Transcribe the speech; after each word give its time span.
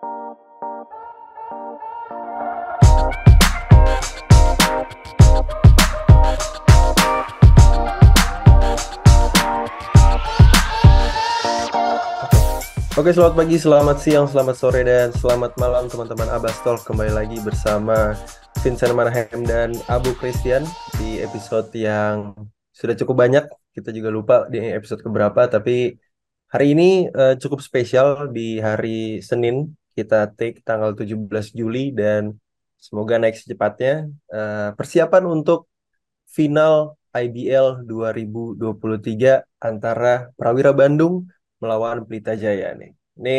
Oke, 0.00 0.08
selamat 13.12 13.36
pagi, 13.36 13.60
selamat 13.60 13.96
siang, 14.00 14.24
selamat 14.24 14.56
sore, 14.56 14.80
dan 14.88 15.12
selamat 15.12 15.60
malam 15.60 15.84
teman-teman 15.92 16.32
Abastol. 16.32 16.80
Kembali 16.80 17.12
lagi 17.12 17.36
bersama 17.44 18.16
Vincent 18.64 18.96
Manahem 18.96 19.44
dan 19.44 19.76
Abu 19.92 20.16
Christian 20.16 20.64
di 20.96 21.20
episode 21.20 21.68
yang 21.76 22.32
sudah 22.72 22.96
cukup 22.96 23.28
banyak. 23.28 23.44
Kita 23.76 23.92
juga 23.92 24.08
lupa 24.08 24.48
di 24.48 24.64
episode 24.64 25.04
keberapa, 25.04 25.44
tapi 25.44 25.92
hari 26.48 26.72
ini 26.72 27.12
uh, 27.12 27.36
cukup 27.36 27.60
spesial 27.60 28.32
di 28.32 28.64
hari 28.64 29.20
Senin. 29.20 29.76
Kita 30.00 30.32
take 30.32 30.64
tanggal 30.64 30.96
17 30.96 31.28
Juli 31.52 31.92
dan 31.92 32.40
semoga 32.80 33.20
naik 33.20 33.36
secepatnya. 33.36 34.08
Uh, 34.32 34.72
persiapan 34.80 35.28
untuk 35.28 35.68
final 36.24 36.96
IBL 37.12 37.84
2023 37.84 39.44
antara 39.60 40.32
Prawira 40.38 40.72
Bandung 40.72 41.28
melawan 41.60 42.08
Pelita 42.08 42.32
Jaya 42.32 42.72
nih. 42.72 42.96
Ini 43.20 43.38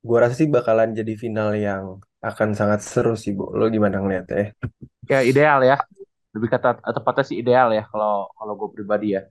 gue 0.00 0.18
rasa 0.18 0.34
sih 0.34 0.50
bakalan 0.50 0.96
jadi 0.96 1.14
final 1.14 1.54
yang 1.54 2.00
akan 2.20 2.56
sangat 2.56 2.82
seru 2.82 3.14
sih, 3.14 3.36
Bu. 3.36 3.54
Lo 3.54 3.70
gimana 3.70 4.02
ngeliatnya? 4.02 4.56
Ya 5.06 5.22
ideal 5.22 5.62
ya. 5.62 5.78
Lebih 6.34 6.48
kata 6.50 6.82
tepatnya 6.82 7.24
sih 7.24 7.38
ideal 7.38 7.70
ya 7.70 7.86
kalau 7.86 8.26
kalau 8.34 8.52
gue 8.58 8.68
pribadi 8.74 9.14
ya. 9.14 9.22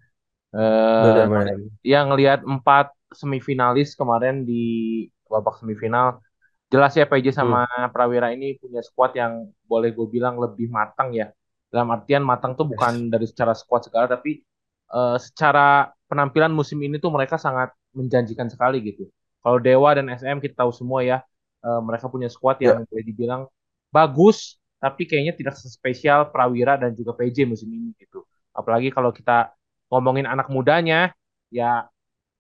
Eh 0.56 1.54
yang 1.86 2.14
ngelihat 2.14 2.46
empat 2.46 2.96
semifinalis 3.14 3.98
kemarin 3.98 4.46
di 4.46 5.06
babak 5.30 5.62
semifinal 5.62 6.20
jelas 6.70 6.94
ya 6.94 7.10
PJ 7.10 7.34
sama 7.34 7.66
hmm. 7.66 7.90
Prawira 7.90 8.30
ini 8.30 8.56
punya 8.62 8.80
squad 8.86 9.18
yang 9.18 9.50
boleh 9.66 9.90
gue 9.92 10.08
bilang 10.08 10.38
lebih 10.38 10.70
matang 10.70 11.12
ya. 11.12 11.34
Dalam 11.70 11.90
artian 11.94 12.26
matang 12.26 12.58
tuh 12.58 12.66
bukan 12.66 13.14
dari 13.14 13.26
secara 13.30 13.54
squad 13.54 13.90
segala 13.90 14.10
tapi 14.10 14.42
uh, 14.94 15.18
secara 15.18 15.90
penampilan 16.10 16.50
musim 16.54 16.78
ini 16.82 16.98
tuh 17.02 17.14
mereka 17.14 17.38
sangat 17.38 17.74
menjanjikan 17.94 18.50
sekali 18.50 18.82
gitu. 18.86 19.10
Kalau 19.42 19.58
Dewa 19.58 19.94
dan 19.98 20.10
SM 20.14 20.42
kita 20.42 20.66
tahu 20.66 20.72
semua 20.74 21.02
ya, 21.02 21.18
uh, 21.66 21.82
mereka 21.82 22.10
punya 22.10 22.30
squad 22.30 22.62
yang 22.62 22.82
yeah. 22.82 22.90
boleh 22.90 23.06
dibilang 23.06 23.42
bagus, 23.90 24.58
tapi 24.78 25.10
kayaknya 25.10 25.34
tidak 25.34 25.56
sespesial 25.58 26.30
Prawira 26.30 26.78
dan 26.78 26.94
juga 26.94 27.18
PJ 27.18 27.50
musim 27.50 27.70
ini 27.70 27.94
gitu. 27.98 28.26
Apalagi 28.54 28.94
kalau 28.94 29.14
kita 29.14 29.54
ngomongin 29.90 30.30
anak 30.30 30.50
mudanya, 30.54 31.14
ya 31.50 31.86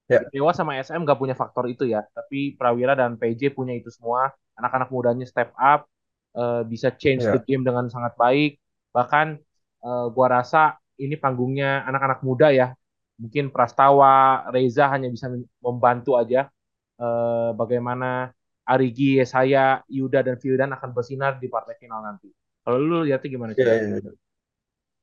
yeah. 0.09 0.25
Dewa 0.33 0.51
sama 0.51 0.75
SM 0.81 1.05
gak 1.05 1.19
punya 1.21 1.37
faktor 1.37 1.69
itu 1.69 1.85
ya, 1.85 2.03
tapi 2.11 2.57
Prawira 2.57 2.97
dan 2.97 3.15
PJ 3.15 3.53
punya 3.53 3.77
itu 3.77 3.93
semua. 3.93 4.33
Anak-anak 4.57 4.89
mudanya 4.91 5.23
step 5.23 5.55
up, 5.55 5.87
uh, 6.35 6.65
bisa 6.67 6.91
change 6.91 7.23
yeah. 7.23 7.37
the 7.37 7.41
game 7.45 7.63
dengan 7.63 7.87
sangat 7.87 8.17
baik. 8.17 8.59
Bahkan 8.91 9.39
uh, 9.85 10.11
gua 10.11 10.41
rasa 10.41 10.81
ini 10.99 11.15
panggungnya 11.15 11.87
anak-anak 11.87 12.19
muda 12.25 12.51
ya, 12.51 12.75
mungkin 13.15 13.53
Prastawa, 13.53 14.49
Reza 14.51 14.91
hanya 14.91 15.07
bisa 15.07 15.31
membantu 15.63 16.19
aja 16.19 16.51
uh, 16.99 17.55
bagaimana 17.55 18.35
Arigi, 18.69 19.17
saya, 19.25 19.81
Yuda 19.89 20.21
dan 20.21 20.37
Fiudan 20.37 20.69
akan 20.75 20.93
bersinar 20.93 21.41
di 21.41 21.49
partai 21.49 21.73
final 21.79 22.05
nanti. 22.05 22.29
Kalau 22.61 22.77
lu 22.77 23.01
lihatnya 23.01 23.29
gimana? 23.31 23.51
Ya, 23.57 23.65
ya, 23.65 23.97
ya. 23.97 24.11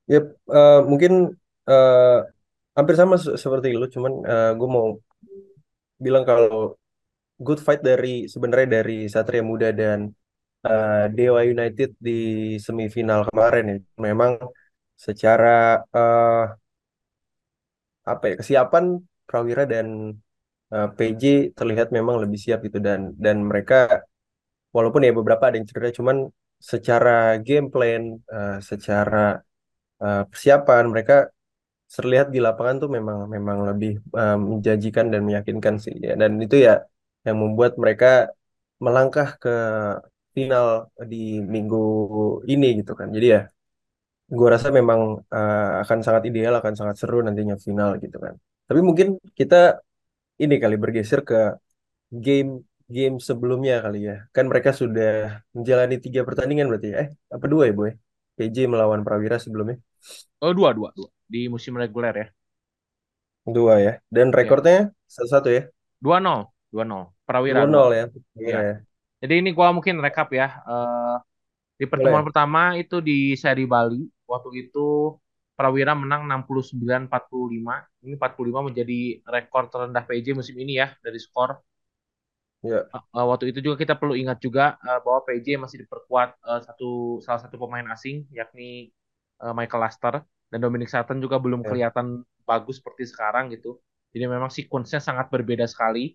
Yep, 0.07 0.25
uh, 0.47 0.81
mungkin 0.87 1.35
uh, 1.67 2.19
hampir 2.77 2.95
sama 3.01 3.15
seperti 3.17 3.69
lu, 3.81 3.87
cuman 3.95 4.13
uh, 4.33 4.51
gue 4.59 4.69
mau 4.77 4.87
bilang 6.05 6.25
kalau 6.29 6.77
good 7.41 7.61
fight 7.67 7.81
dari 7.81 8.29
sebenarnya 8.33 8.69
dari 8.81 9.09
Satria 9.15 9.43
Muda 9.45 9.69
dan 9.73 10.13
uh, 10.69 11.05
Dewa 11.17 11.41
United 11.45 11.97
di 12.01 12.21
semifinal 12.61 13.21
kemarin 13.29 13.65
ya. 13.73 13.79
Memang 14.07 14.33
secara 14.97 15.81
uh, 15.93 16.45
apa 18.07 18.25
ya 18.31 18.35
kesiapan 18.41 18.85
Prawira 19.27 19.67
dan 19.67 20.15
uh, 20.71 20.77
eh, 20.87 20.89
PJ 20.97 21.23
terlihat 21.59 21.91
memang 21.91 22.23
lebih 22.23 22.39
siap 22.39 22.63
gitu 22.67 22.79
dan 22.79 23.13
dan 23.19 23.43
mereka 23.43 24.07
walaupun 24.71 25.03
ya 25.07 25.13
beberapa 25.13 25.51
ada 25.51 25.59
yang 25.59 25.67
cedera 25.67 25.91
cuman 25.91 26.31
secara 26.57 27.37
game 27.43 27.69
plan 27.75 28.03
uh, 28.31 28.59
secara 28.63 29.43
uh, 30.01 30.23
persiapan 30.31 30.85
mereka 30.93 31.29
terlihat 31.95 32.27
di 32.35 32.39
lapangan 32.47 32.77
tuh 32.83 32.91
memang 32.97 33.19
memang 33.35 33.59
lebih 33.69 33.91
uh, 34.21 34.37
menjanjikan 34.51 35.07
dan 35.13 35.21
meyakinkan 35.29 35.75
sih 35.85 35.95
ya 36.07 36.13
dan 36.21 36.31
itu 36.45 36.57
ya 36.67 36.73
yang 37.27 37.37
membuat 37.43 37.73
mereka 37.83 38.07
melangkah 38.85 39.29
ke 39.43 39.51
final 40.37 40.67
di 41.13 41.17
minggu 41.55 41.77
ini 42.53 42.67
gitu 42.79 42.93
kan 42.99 43.09
jadi 43.17 43.27
ya 43.35 43.41
gue 44.37 44.49
rasa 44.55 44.69
memang 44.79 45.01
uh, 45.37 45.71
akan 45.83 45.99
sangat 46.07 46.23
ideal, 46.31 46.55
akan 46.61 46.75
sangat 46.81 46.97
seru 47.01 47.23
nantinya 47.23 47.55
final 47.67 47.91
gitu 48.03 48.17
kan. 48.25 48.35
Tapi 48.67 48.81
mungkin 48.89 49.09
kita 49.39 49.57
ini 50.43 50.55
kali 50.63 50.77
bergeser 50.83 51.21
ke 51.31 51.37
game 52.27 52.51
game 52.97 53.17
sebelumnya 53.29 53.75
kali 53.85 53.99
ya. 54.11 54.15
Kan 54.35 54.45
mereka 54.51 54.71
sudah 54.81 55.43
menjalani 55.57 55.97
tiga 56.05 56.21
pertandingan 56.29 56.67
berarti 56.71 56.89
ya. 56.93 56.97
Eh, 57.07 57.09
apa 57.35 57.47
dua 57.53 57.63
ya, 57.71 57.75
Boy? 57.79 57.91
PJ 58.37 58.57
melawan 58.73 59.03
Prawira 59.07 59.37
sebelumnya. 59.45 59.77
Oh, 60.43 60.53
dua, 60.59 60.71
dua, 60.77 60.91
dua. 60.99 61.16
Di 61.27 61.51
musim 61.51 61.75
reguler 61.75 62.15
ya. 62.15 62.27
Dua 63.47 63.79
ya. 63.79 63.93
Dan 64.11 64.31
iya. 64.31 64.37
rekornya 64.43 64.79
satu-satu 65.07 65.49
ya? 65.51 65.63
Dua 66.03 66.19
nol. 66.19 66.51
Dua 66.71 66.83
nol. 66.83 67.15
Prawira. 67.23 67.63
Dua 67.63 67.71
nol 67.71 67.91
ya. 67.95 68.05
Iya. 68.39 68.59
ya. 68.59 68.75
Jadi 69.23 69.35
ini 69.43 69.51
gua 69.55 69.71
mungkin 69.71 70.03
rekap 70.03 70.31
ya. 70.35 70.63
Uh, 70.67 71.17
di 71.77 71.85
pertemuan 71.85 72.25
Boleh. 72.25 72.29
pertama 72.33 72.63
itu 72.75 73.05
di 73.05 73.37
seri 73.37 73.69
Bali 73.69 74.01
waktu 74.25 74.67
itu 74.67 75.15
Prawira 75.57 75.97
menang 75.97 76.29
69-45. 76.29 77.09
Ini 78.05 78.15
45 78.21 78.69
menjadi 78.69 79.01
rekor 79.25 79.73
terendah 79.73 80.05
PJ 80.05 80.37
musim 80.37 80.53
ini 80.61 80.77
ya 80.77 80.93
dari 81.01 81.17
skor. 81.17 81.57
Yeah. 82.61 82.85
Ya. 82.93 83.01
Uh, 83.17 83.25
waktu 83.33 83.57
itu 83.57 83.65
juga 83.65 83.81
kita 83.81 83.97
perlu 83.97 84.13
ingat 84.21 84.37
juga 84.45 84.77
uh, 84.85 85.01
bahwa 85.01 85.25
PJ 85.25 85.57
masih 85.57 85.89
diperkuat 85.89 86.37
uh, 86.45 86.61
satu 86.61 87.25
salah 87.25 87.41
satu 87.41 87.57
pemain 87.57 87.89
asing 87.89 88.29
yakni 88.29 88.93
uh, 89.41 89.57
Michael 89.57 89.81
Laster 89.81 90.15
dan 90.51 90.59
Dominic 90.63 90.91
Sutton 90.91 91.19
juga 91.19 91.43
belum 91.43 91.63
yeah. 91.63 91.69
kelihatan 91.69 92.23
bagus 92.47 92.79
seperti 92.79 93.09
sekarang 93.11 93.51
gitu. 93.51 93.79
Jadi 94.15 94.25
memang 94.31 94.49
sekuensnya 94.49 95.03
sangat 95.03 95.29
berbeda 95.29 95.67
sekali. 95.67 96.15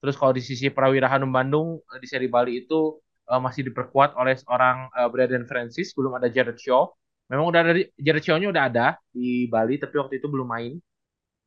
Terus 0.00 0.14
kalau 0.14 0.32
di 0.36 0.42
sisi 0.44 0.68
Prawira 0.68 1.08
Hanum 1.08 1.32
Bandung 1.32 1.80
di 1.96 2.06
seri 2.08 2.28
Bali 2.28 2.64
itu 2.64 3.00
uh, 3.28 3.40
masih 3.40 3.68
diperkuat 3.72 4.16
oleh 4.16 4.36
seorang 4.36 4.92
uh, 4.92 5.08
Braden 5.08 5.48
Francis, 5.48 5.96
belum 5.96 6.16
ada 6.16 6.28
Jared 6.28 6.60
Shaw 6.60 6.88
Memang 7.32 7.48
udah 7.48 7.60
ada 7.64 7.72
Jared 7.96 8.24
Shaw-nya 8.24 8.48
udah 8.52 8.64
ada 8.68 8.86
di 9.08 9.48
Bali 9.48 9.80
tapi 9.80 9.96
waktu 9.96 10.20
itu 10.20 10.28
belum 10.28 10.44
main. 10.44 10.76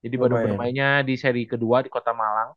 Jadi 0.01 0.15
baru 0.17 0.37
bermainnya 0.41 1.01
di 1.05 1.17
seri 1.17 1.45
kedua 1.45 1.85
di 1.85 1.89
Kota 1.89 2.13
Malang. 2.13 2.53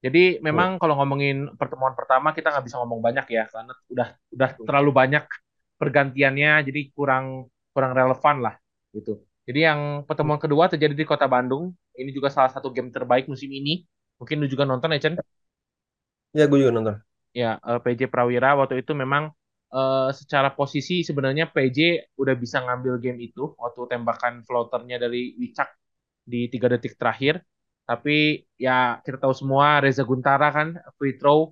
Jadi 0.00 0.40
memang 0.40 0.76
oh. 0.76 0.78
kalau 0.80 0.96
ngomongin 1.00 1.56
pertemuan 1.60 1.92
pertama 1.92 2.32
kita 2.32 2.52
nggak 2.52 2.64
bisa 2.64 2.80
ngomong 2.80 3.04
banyak 3.04 3.26
ya 3.28 3.44
karena 3.52 3.72
udah 3.92 4.08
udah 4.32 4.50
terlalu 4.64 4.90
banyak 4.96 5.24
pergantiannya 5.76 6.64
jadi 6.64 6.80
kurang 6.96 7.52
kurang 7.76 7.92
relevan 7.92 8.36
lah 8.40 8.54
gitu. 8.94 9.20
Jadi 9.48 9.66
yang 9.66 10.06
pertemuan 10.06 10.38
kedua 10.38 10.70
terjadi 10.70 10.94
di 10.94 11.06
Kota 11.06 11.26
Bandung. 11.26 11.74
Ini 11.96 12.10
juga 12.14 12.30
salah 12.30 12.52
satu 12.52 12.70
game 12.70 12.94
terbaik 12.94 13.26
musim 13.26 13.50
ini. 13.50 13.82
Mungkin 14.20 14.38
lu 14.38 14.46
juga 14.46 14.68
nonton 14.68 14.92
ya 14.94 15.00
Chen? 15.00 15.14
Ya 16.36 16.46
gue 16.46 16.58
juga 16.60 16.70
nonton. 16.70 16.96
Ya 17.34 17.58
eh, 17.58 17.80
PJ 17.82 18.06
Prawira 18.06 18.54
waktu 18.54 18.82
itu 18.82 18.92
memang 18.94 19.34
uh, 19.74 20.10
secara 20.14 20.50
posisi 20.54 21.02
sebenarnya 21.02 21.50
PJ 21.50 22.10
udah 22.18 22.34
bisa 22.38 22.62
ngambil 22.62 22.98
game 23.02 23.18
itu 23.22 23.54
waktu 23.58 23.90
tembakan 23.90 24.42
floaternya 24.46 25.02
dari 25.02 25.34
Wicak 25.38 25.70
di 26.26 26.46
tiga 26.50 26.70
detik 26.70 26.94
terakhir. 26.94 27.42
Tapi 27.86 28.46
ya 28.54 29.02
kita 29.02 29.18
tahu 29.18 29.34
semua 29.34 29.82
Reza 29.82 30.06
Guntara 30.06 30.54
kan 30.54 30.78
free 30.94 31.18
throw 31.18 31.50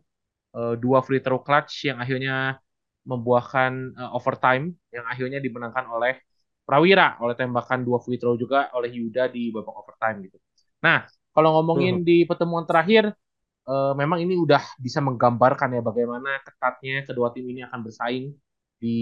uh, 0.54 0.78
dua 0.78 1.02
free 1.02 1.18
throw 1.18 1.42
clutch 1.42 1.90
yang 1.90 1.98
akhirnya 1.98 2.62
membuahkan 3.02 3.96
uh, 3.96 4.10
overtime 4.14 4.76
yang 4.94 5.02
akhirnya 5.08 5.42
dimenangkan 5.42 5.88
oleh 5.90 6.20
Prawira 6.68 7.16
oleh 7.24 7.32
tembakan 7.32 7.80
dua 7.80 7.96
free 8.04 8.20
throw 8.20 8.36
juga 8.36 8.68
oleh 8.76 8.92
Yuda 8.92 9.32
di 9.32 9.48
babak 9.48 9.72
overtime 9.72 10.28
gitu. 10.28 10.36
Nah, 10.84 11.08
kalau 11.32 11.56
ngomongin 11.56 12.02
uh. 12.02 12.04
di 12.04 12.28
pertemuan 12.28 12.68
terakhir 12.68 13.08
uh, 13.64 13.96
memang 13.96 14.20
ini 14.20 14.36
udah 14.36 14.60
bisa 14.76 15.00
menggambarkan 15.00 15.72
ya 15.72 15.80
bagaimana 15.80 16.44
ketatnya 16.44 17.08
kedua 17.08 17.32
tim 17.32 17.48
ini 17.48 17.64
akan 17.64 17.80
bersaing 17.80 18.36
di 18.76 18.98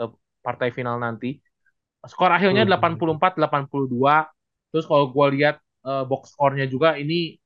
uh, 0.00 0.08
partai 0.40 0.72
final 0.72 0.96
nanti. 0.96 1.36
Skor 2.08 2.32
akhirnya 2.32 2.64
hmm. 2.64 2.72
84-82. 2.80 4.72
Terus 4.72 4.84
kalau 4.88 5.12
gue 5.12 5.26
lihat 5.36 5.60
uh, 5.84 6.08
box 6.08 6.32
skornya 6.32 6.64
juga 6.64 6.96
ini 6.96 7.36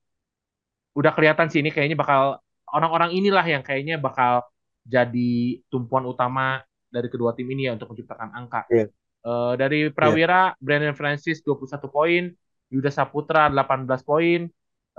udah 0.95 1.11
kelihatan 1.11 1.51
sih 1.51 1.59
ini 1.59 1.73
kayaknya 1.73 1.99
bakal 1.99 2.39
orang-orang 2.71 3.11
inilah 3.11 3.43
yang 3.43 3.59
kayaknya 3.59 3.99
bakal 3.99 4.45
jadi 4.87 5.59
tumpuan 5.67 6.07
utama 6.07 6.63
dari 6.87 7.09
kedua 7.09 7.33
tim 7.33 7.49
ini 7.49 7.67
ya 7.67 7.75
untuk 7.75 7.91
menciptakan 7.91 8.29
angka. 8.31 8.63
Yeah. 8.69 8.87
Iya. 9.23 9.31
Uh, 9.31 9.53
dari 9.55 9.87
Prawira, 9.91 10.51
yeah. 10.51 10.59
Brandon 10.59 10.95
Francis 10.95 11.39
21 11.41 11.87
poin, 11.87 12.23
Yuda 12.71 12.91
Saputra 12.91 13.47
18 13.47 14.03
poin, 14.03 14.39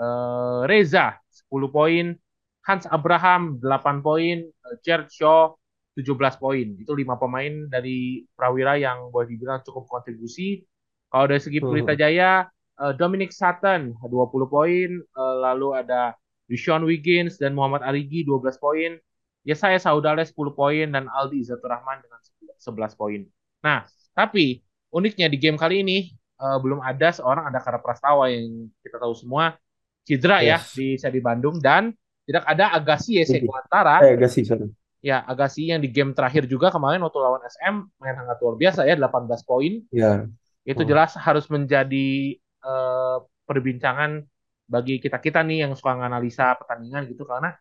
uh, 0.00 0.64
Reza 0.64 1.20
10 1.28 1.68
poin, 1.68 2.16
Hans 2.64 2.84
Abraham 2.88 3.60
8 3.60 4.00
poin, 4.00 4.40
eh, 4.40 4.76
Jared 4.80 5.12
Shaw 5.12 5.52
17 5.94 6.40
poin. 6.40 6.66
Itu 6.80 6.96
lima 6.96 7.20
pemain 7.20 7.68
dari 7.68 8.24
Prawira 8.32 8.80
yang 8.80 9.12
boleh 9.12 9.28
dibilang 9.28 9.60
cukup 9.62 9.84
kontribusi. 9.86 10.64
Kalau 11.12 11.28
dari 11.28 11.40
segi 11.44 11.60
Pelita 11.60 11.92
Hmm. 11.94 12.00
Jaya, 12.00 12.32
eh, 12.80 12.92
Dominic 12.96 13.30
Sutton 13.36 13.92
20 14.00 14.48
poin, 14.48 14.90
eh, 14.98 15.34
lalu 15.44 15.76
ada 15.76 16.16
Deshaun 16.48 16.84
Wiggins 16.88 17.36
dan 17.40 17.52
Muhammad 17.56 17.84
Arigi 17.84 18.24
12 18.24 18.56
poin. 18.56 18.96
Ya 19.44 19.52
saya 19.52 19.76
Saudale 19.76 20.24
10 20.24 20.56
poin 20.56 20.88
dan 20.88 21.04
Aldi 21.12 21.44
Izatur 21.44 21.68
Rahman 21.68 22.00
dengan 22.00 22.20
11 22.56 22.96
poin. 22.96 23.20
Nah, 23.60 23.84
tapi 24.14 24.62
uniknya 24.88 25.26
di 25.26 25.36
game 25.36 25.58
kali 25.58 25.82
ini 25.82 25.98
eh, 26.14 26.58
belum 26.62 26.78
ada 26.80 27.10
seorang 27.10 27.50
ada 27.50 27.58
Kara 27.58 27.78
Prastawa 27.78 28.30
yang 28.30 28.70
kita 28.80 28.96
tahu 28.96 29.12
semua 29.12 29.58
cedera 30.06 30.40
ya 30.40 30.56
Yes. 30.62 30.72
di 30.72 30.94
di 30.96 31.20
Bandung 31.20 31.58
dan 31.58 31.90
tidak 32.24 32.44
ada 32.46 32.72
Agassi 32.72 33.20
Oke. 33.20 33.26
Ese 33.26 33.36
Kuantara 33.42 34.00
Eh, 34.00 34.16
gak 34.16 34.30
sih, 34.32 34.44
sorry. 34.46 34.64
ya 35.00 35.20
Agassi 35.20 35.68
yang 35.68 35.80
di 35.80 35.92
game 35.92 36.16
terakhir 36.16 36.46
juga 36.46 36.72
kemarin 36.72 37.02
waktu 37.02 37.18
lawan 37.20 37.42
SM 37.44 37.74
main 38.00 38.16
sangat 38.16 38.36
luar 38.40 38.56
biasa 38.56 38.80
ya 38.84 38.96
18 38.96 39.44
poin 39.44 39.72
Ya. 39.92 40.24
itu 40.64 40.80
Hmm. 40.80 40.88
jelas 40.88 41.12
harus 41.16 41.44
menjadi 41.48 42.08
eh, 42.40 43.16
perbincangan 43.44 44.24
bagi 44.64 44.96
kita 44.96 45.20
kita 45.20 45.44
nih 45.44 45.68
yang 45.68 45.72
suka 45.76 45.92
nganalisa 45.92 46.56
pertandingan 46.56 47.04
gitu 47.04 47.28
karena 47.28 47.52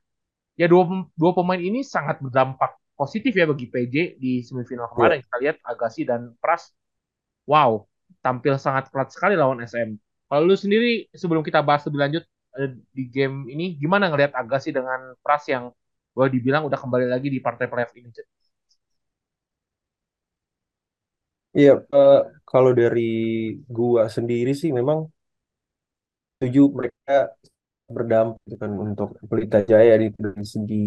ya 0.55 0.71
dua 0.71 0.88
dua 1.11 1.31
pemain 1.35 1.59
ini 1.59 1.83
sangat 1.83 2.23
berdampak 2.23 2.79
positif 3.00 3.34
ya 3.36 3.45
bagi 3.50 3.68
PJ 3.74 3.95
di 4.22 4.42
semifinal 4.45 4.88
Iya. 4.98 5.13
kemarin 5.13 5.19
kita 5.25 5.38
lihat 5.44 5.57
Agassi 5.66 6.01
dan 6.10 6.22
Pras 6.42 6.72
wow 7.50 7.86
tampil 8.25 8.56
sangat 8.62 8.90
keras 8.92 9.13
sekali 9.16 9.36
lawan 9.40 9.60
SM 9.63 9.98
kalau 10.30 10.44
lu 10.50 10.56
sendiri 10.57 11.07
sebelum 11.13 11.44
kita 11.45 11.60
bahas 11.66 11.84
lebih 11.88 12.00
lanjut 12.04 12.24
eh, 12.62 12.72
di 12.95 13.04
game 13.10 13.48
ini 13.54 13.75
gimana 13.81 14.10
ngelihat 14.12 14.34
Agassi 14.38 14.72
dengan 14.74 15.16
Pras 15.24 15.45
yang 15.51 15.72
boleh 16.13 16.30
dibilang 16.34 16.63
udah 16.69 16.78
kembali 16.78 17.07
lagi 17.10 17.28
di 17.34 17.40
partai 17.42 17.66
playoff 17.72 17.94
ini? 17.98 18.10
Iya, 21.57 21.72
eh, 21.96 22.13
kalau 22.50 22.72
dari 22.80 23.01
gua 23.75 24.01
sendiri 24.16 24.50
sih 24.62 24.69
memang 24.80 25.00
setuju 26.38 26.62
mereka 26.78 27.13
berdampak 27.96 28.38
gitu 28.48 28.56
kan 28.63 28.72
untuk 28.86 29.10
Pelita 29.30 29.60
Jaya 29.72 29.94
di 30.01 30.07
dari 30.18 30.46
segi 30.56 30.81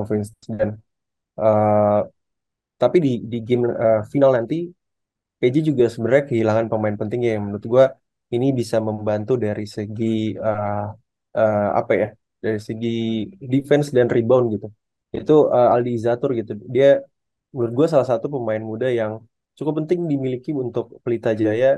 offense 0.00 0.30
dan 0.48 0.70
eh, 1.44 1.98
tapi 2.80 2.96
di 3.06 3.10
di 3.32 3.36
game 3.48 3.64
eh, 3.84 3.98
final 4.12 4.30
nanti 4.38 4.54
PJ 5.40 5.56
juga 5.70 5.84
sebenarnya 5.92 6.24
kehilangan 6.30 6.66
pemain 6.72 6.96
penting 7.00 7.20
ya, 7.26 7.30
yang 7.36 7.44
menurut 7.46 7.66
gua 7.74 7.84
ini 8.34 8.46
bisa 8.60 8.76
membantu 8.88 9.32
dari 9.46 9.64
segi 9.76 10.04
eh, 10.46 10.82
eh, 11.38 11.68
apa 11.80 11.92
ya 12.02 12.06
dari 12.44 12.58
segi 12.68 12.88
defense 13.52 13.88
dan 13.96 14.06
rebound 14.16 14.44
gitu. 14.54 14.66
Itu 15.16 15.32
eh, 15.56 15.68
Aldi 15.74 15.90
Izatur 15.98 16.30
gitu. 16.40 16.52
Dia 16.74 16.86
menurut 17.54 17.72
gua 17.78 17.86
salah 17.92 18.08
satu 18.12 18.26
pemain 18.34 18.62
muda 18.70 18.86
yang 19.00 19.12
cukup 19.58 19.74
penting 19.84 20.00
dimiliki 20.12 20.50
untuk 20.64 20.84
Pelita 21.04 21.30
Jaya 21.40 21.68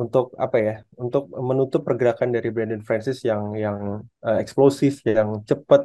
untuk 0.00 0.24
apa 0.44 0.56
ya 0.66 0.72
untuk 1.02 1.22
menutup 1.48 1.80
pergerakan 1.88 2.28
dari 2.36 2.48
Brandon 2.54 2.82
Francis 2.88 3.18
yang 3.30 3.42
yang 3.64 3.78
eh, 4.26 4.38
eksplosif 4.42 4.92
yang 5.08 5.28
cepat 5.48 5.80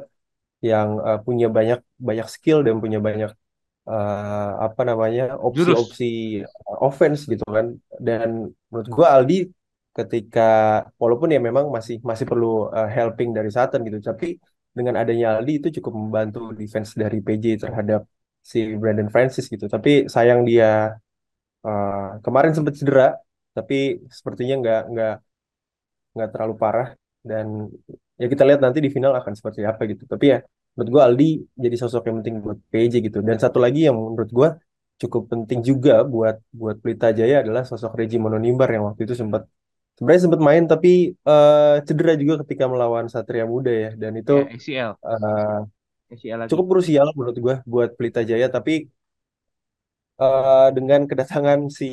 yang 0.70 0.88
eh, 1.08 1.18
punya 1.26 1.46
banyak 1.56 1.78
banyak 2.08 2.26
skill 2.34 2.58
dan 2.66 2.74
punya 2.84 2.98
banyak 3.08 3.30
eh, 3.90 4.50
apa 4.66 4.82
namanya 4.90 5.22
opsi-opsi 5.48 6.04
offense 6.86 7.20
gitu 7.32 7.44
kan. 7.56 7.66
Dan 8.06 8.28
menurut 8.70 8.88
gua 8.96 9.08
Aldi 9.16 9.34
ketika 9.98 10.42
walaupun 11.02 11.28
ya 11.34 11.40
memang 11.48 11.66
masih 11.76 11.96
masih 12.10 12.26
perlu 12.30 12.46
eh, 12.76 12.88
helping 12.96 13.30
dari 13.36 13.50
Sutton 13.56 13.80
gitu 13.88 13.98
tapi 14.10 14.26
dengan 14.76 14.94
adanya 15.02 15.26
Aldi 15.38 15.52
itu 15.62 15.68
cukup 15.78 15.92
membantu 16.02 16.40
defense 16.60 16.90
dari 17.02 17.18
PJ 17.26 17.44
terhadap 17.64 18.00
si 18.50 18.58
Brandon 18.80 19.08
Francis 19.14 19.46
gitu. 19.52 19.66
Tapi 19.74 19.90
sayang 20.14 20.40
dia 20.48 20.66
eh, 21.66 22.06
kemarin 22.24 22.52
sempat 22.56 22.74
cedera 22.78 23.06
tapi 23.56 23.74
sepertinya 24.18 24.54
nggak 24.62 24.80
nggak 24.92 25.14
nggak 26.14 26.28
terlalu 26.32 26.54
parah. 26.62 26.88
Dan 27.24 27.46
ya 28.20 28.26
kita 28.32 28.42
lihat 28.48 28.60
nanti 28.64 28.78
di 28.84 28.90
final 28.94 29.12
akan 29.20 29.32
seperti 29.38 29.60
apa 29.70 29.82
gitu. 29.90 30.04
Tapi 30.12 30.24
ya 30.32 30.38
menurut 30.74 30.90
gua 30.94 31.02
Aldi 31.08 31.24
jadi 31.64 31.76
sosok 31.82 32.02
yang 32.08 32.16
penting 32.22 32.34
buat 32.44 32.58
PJ 32.72 32.94
gitu. 33.06 33.18
Dan 33.28 33.36
satu 33.44 33.58
lagi 33.64 33.80
yang 33.88 33.96
menurut 33.98 34.30
gua 34.30 34.48
cukup 35.02 35.22
penting 35.32 35.60
juga 35.68 35.92
buat 36.06 36.36
buat 36.54 36.76
Pelita 36.82 37.10
Jaya 37.18 37.42
adalah 37.42 37.62
sosok 37.66 37.98
Reggie 37.98 38.20
Mononimbar 38.22 38.68
yang 38.74 38.84
waktu 38.88 39.02
itu 39.06 39.14
sempat 39.18 39.42
sebenarnya 39.98 40.22
sempat 40.26 40.40
main 40.42 40.64
tapi 40.70 41.14
eh, 41.14 41.74
cedera 41.86 42.12
juga 42.22 42.34
ketika 42.42 42.64
melawan 42.70 43.06
Satria 43.10 43.44
Muda 43.46 43.70
ya. 43.70 43.90
Dan 43.98 44.12
itu 44.20 44.32
ya 44.34 44.44
ACL 44.54 44.90
eh, 45.10 45.58
ACL 46.12 46.38
lagi. 46.40 46.50
cukup 46.50 46.66
krusial 46.70 47.06
menurut 47.18 47.36
gua 47.44 47.54
buat 47.66 47.90
Pelita 47.98 48.20
Jaya. 48.22 48.46
Tapi 48.50 48.72
eh, 50.22 50.68
dengan 50.76 51.00
kedatangan 51.10 51.60
si 51.78 51.86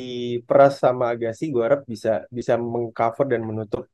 Pras 0.46 0.72
sama 0.82 1.04
Agassi 1.12 1.44
gua 1.54 1.62
harap 1.66 1.80
bisa 1.92 2.10
bisa 2.30 2.54
mengcover 2.58 3.26
dan 3.32 3.42
menutup 3.48 3.84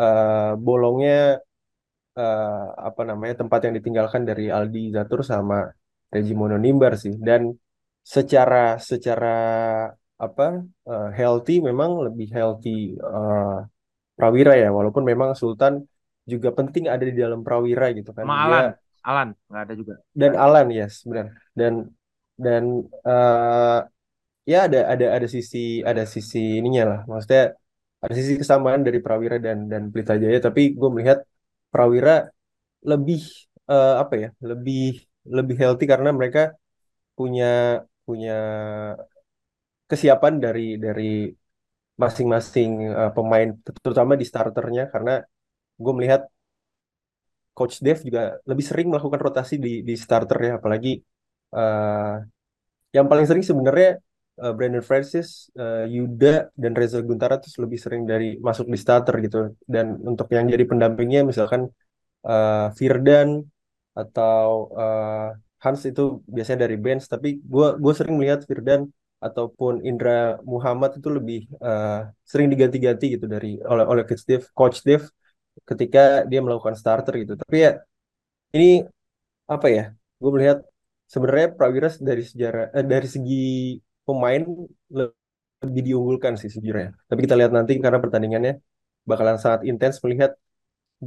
eh, 0.00 0.52
bolongnya 0.66 1.40
eh, 2.16 2.64
apa 2.88 3.02
namanya 3.08 3.34
tempat 3.40 3.60
yang 3.64 3.74
ditinggalkan 3.78 4.22
dari 4.28 4.52
Aldi 4.52 4.92
Zatur 4.96 5.20
sama 5.24 5.68
Reggie 6.12 6.36
Mononimbar 6.36 6.92
sih. 7.00 7.14
Dan 7.16 7.52
secara 8.02 8.76
secara 8.76 9.36
apa 10.18 10.62
eh, 10.86 11.08
healthy 11.18 11.64
memang 11.64 11.90
lebih 12.06 12.28
healthy 12.30 12.94
eh, 12.96 13.56
Prawira 14.16 14.54
ya. 14.54 14.68
Walaupun 14.70 15.02
memang 15.02 15.32
Sultan 15.32 15.82
juga 16.28 16.54
penting 16.54 16.86
ada 16.86 17.02
di 17.02 17.16
dalam 17.16 17.40
Prawira 17.42 17.90
gitu 17.96 18.12
kan. 18.14 18.24
Sama 18.28 18.36
dia 18.36 18.44
Alan. 18.46 18.66
Alan 19.02 19.28
nggak 19.50 19.62
ada 19.66 19.74
juga. 19.74 19.94
Dan 20.14 20.32
Alan 20.38 20.66
yes 20.70 21.02
benar. 21.08 21.26
Dan 21.56 21.72
dan 22.38 22.64
eh, 22.86 23.78
ya 24.46 24.58
ada 24.66 24.80
ada 24.92 25.06
ada 25.16 25.26
sisi 25.26 25.80
ada 25.82 26.04
sisi 26.04 26.60
ininya 26.60 26.84
lah. 26.90 27.00
Maksudnya 27.08 27.56
ada 28.02 28.14
sisi 28.18 28.34
kesamaan 28.34 28.82
dari 28.82 28.98
Prawira 28.98 29.38
dan 29.38 29.66
dan 29.70 29.90
Pelita 29.90 30.14
Jaya. 30.18 30.38
Tapi 30.38 30.74
gue 30.74 30.90
melihat 30.90 31.22
Prawira 31.72 32.12
lebih 32.90 33.20
eh, 33.72 33.94
apa 34.02 34.14
ya 34.22 34.28
lebih 34.50 34.78
lebih 35.36 35.56
healthy 35.62 35.84
karena 35.92 36.10
mereka 36.18 36.40
punya 37.18 37.46
punya 38.06 38.32
kesiapan 39.90 40.34
dari 40.44 40.62
dari 40.84 41.04
masing-masing 42.02 42.70
eh, 43.00 43.10
pemain 43.16 43.48
terutama 43.84 44.12
di 44.20 44.26
starternya. 44.30 44.82
Karena 44.92 45.12
gue 45.82 45.92
melihat 45.98 46.22
Coach 47.56 47.76
Dev 47.84 47.98
juga 48.08 48.22
lebih 48.48 48.64
sering 48.64 48.86
melakukan 48.90 49.20
rotasi 49.26 49.54
di 49.64 49.70
di 49.88 49.94
starter 50.04 50.38
ya 50.48 50.52
apalagi 50.58 50.90
eh, 51.56 52.12
yang 52.96 53.06
paling 53.10 53.26
sering 53.28 53.44
sebenarnya 53.50 53.88
eh, 54.42 54.52
Brandon 54.56 54.84
Francis, 54.90 55.28
eh, 55.60 55.84
Yuda 55.94 56.52
dan 56.62 56.72
Reza 56.78 56.98
Guntara 57.08 57.34
tuh 57.42 57.50
lebih 57.64 57.78
sering 57.84 58.02
dari 58.08 58.26
masuk 58.40 58.66
di 58.72 58.78
starter 58.84 59.14
gitu. 59.24 59.36
Dan 59.74 59.86
untuk 60.10 60.26
yang 60.36 60.46
jadi 60.52 60.64
pendampingnya 60.70 61.20
misalkan 61.30 61.62
eh, 62.28 62.66
Firdan 62.78 63.28
atau 64.00 64.46
eh, 64.80 65.28
Hans 65.62 65.82
itu 65.90 66.02
biasanya 66.34 66.60
dari 66.66 66.76
bench. 66.84 67.04
Tapi 67.12 67.28
gue 67.52 67.66
gue 67.82 67.92
sering 67.98 68.14
melihat 68.18 68.40
Firdan 68.48 68.82
ataupun 69.22 69.86
Indra 69.86 70.40
Muhammad 70.52 70.90
itu 70.98 71.08
lebih 71.18 71.38
eh, 71.62 72.00
sering 72.30 72.48
diganti-ganti 72.52 73.04
gitu 73.14 73.26
dari 73.34 73.48
oleh 73.72 73.84
oleh 73.92 74.02
Coach 74.08 74.24
Dev, 74.28 74.42
Coach 74.58 74.78
Dev 74.86 75.02
ketika 75.68 76.00
dia 76.30 76.40
melakukan 76.44 76.76
starter 76.80 77.14
gitu. 77.22 77.34
Tapi 77.42 77.56
ya 77.66 77.70
ini 78.56 78.66
apa 79.54 79.66
ya? 79.76 79.82
Gue 80.20 80.30
melihat 80.36 80.58
sebenarnya 81.12 81.48
Prawira 81.56 81.88
dari 82.10 82.22
sejarah 82.30 82.64
eh, 82.76 82.86
dari 82.92 83.08
segi 83.14 83.34
pemain 84.06 84.42
le- 84.96 85.14
lebih 85.66 85.82
diunggulkan 85.88 86.32
sih 86.40 86.48
sejujurnya 86.54 86.88
tapi 87.08 87.20
kita 87.24 87.34
lihat 87.38 87.52
nanti 87.56 87.72
karena 87.84 87.98
pertandingannya 88.04 88.52
bakalan 89.10 89.38
sangat 89.42 89.60
intens 89.70 89.96
melihat 90.04 90.32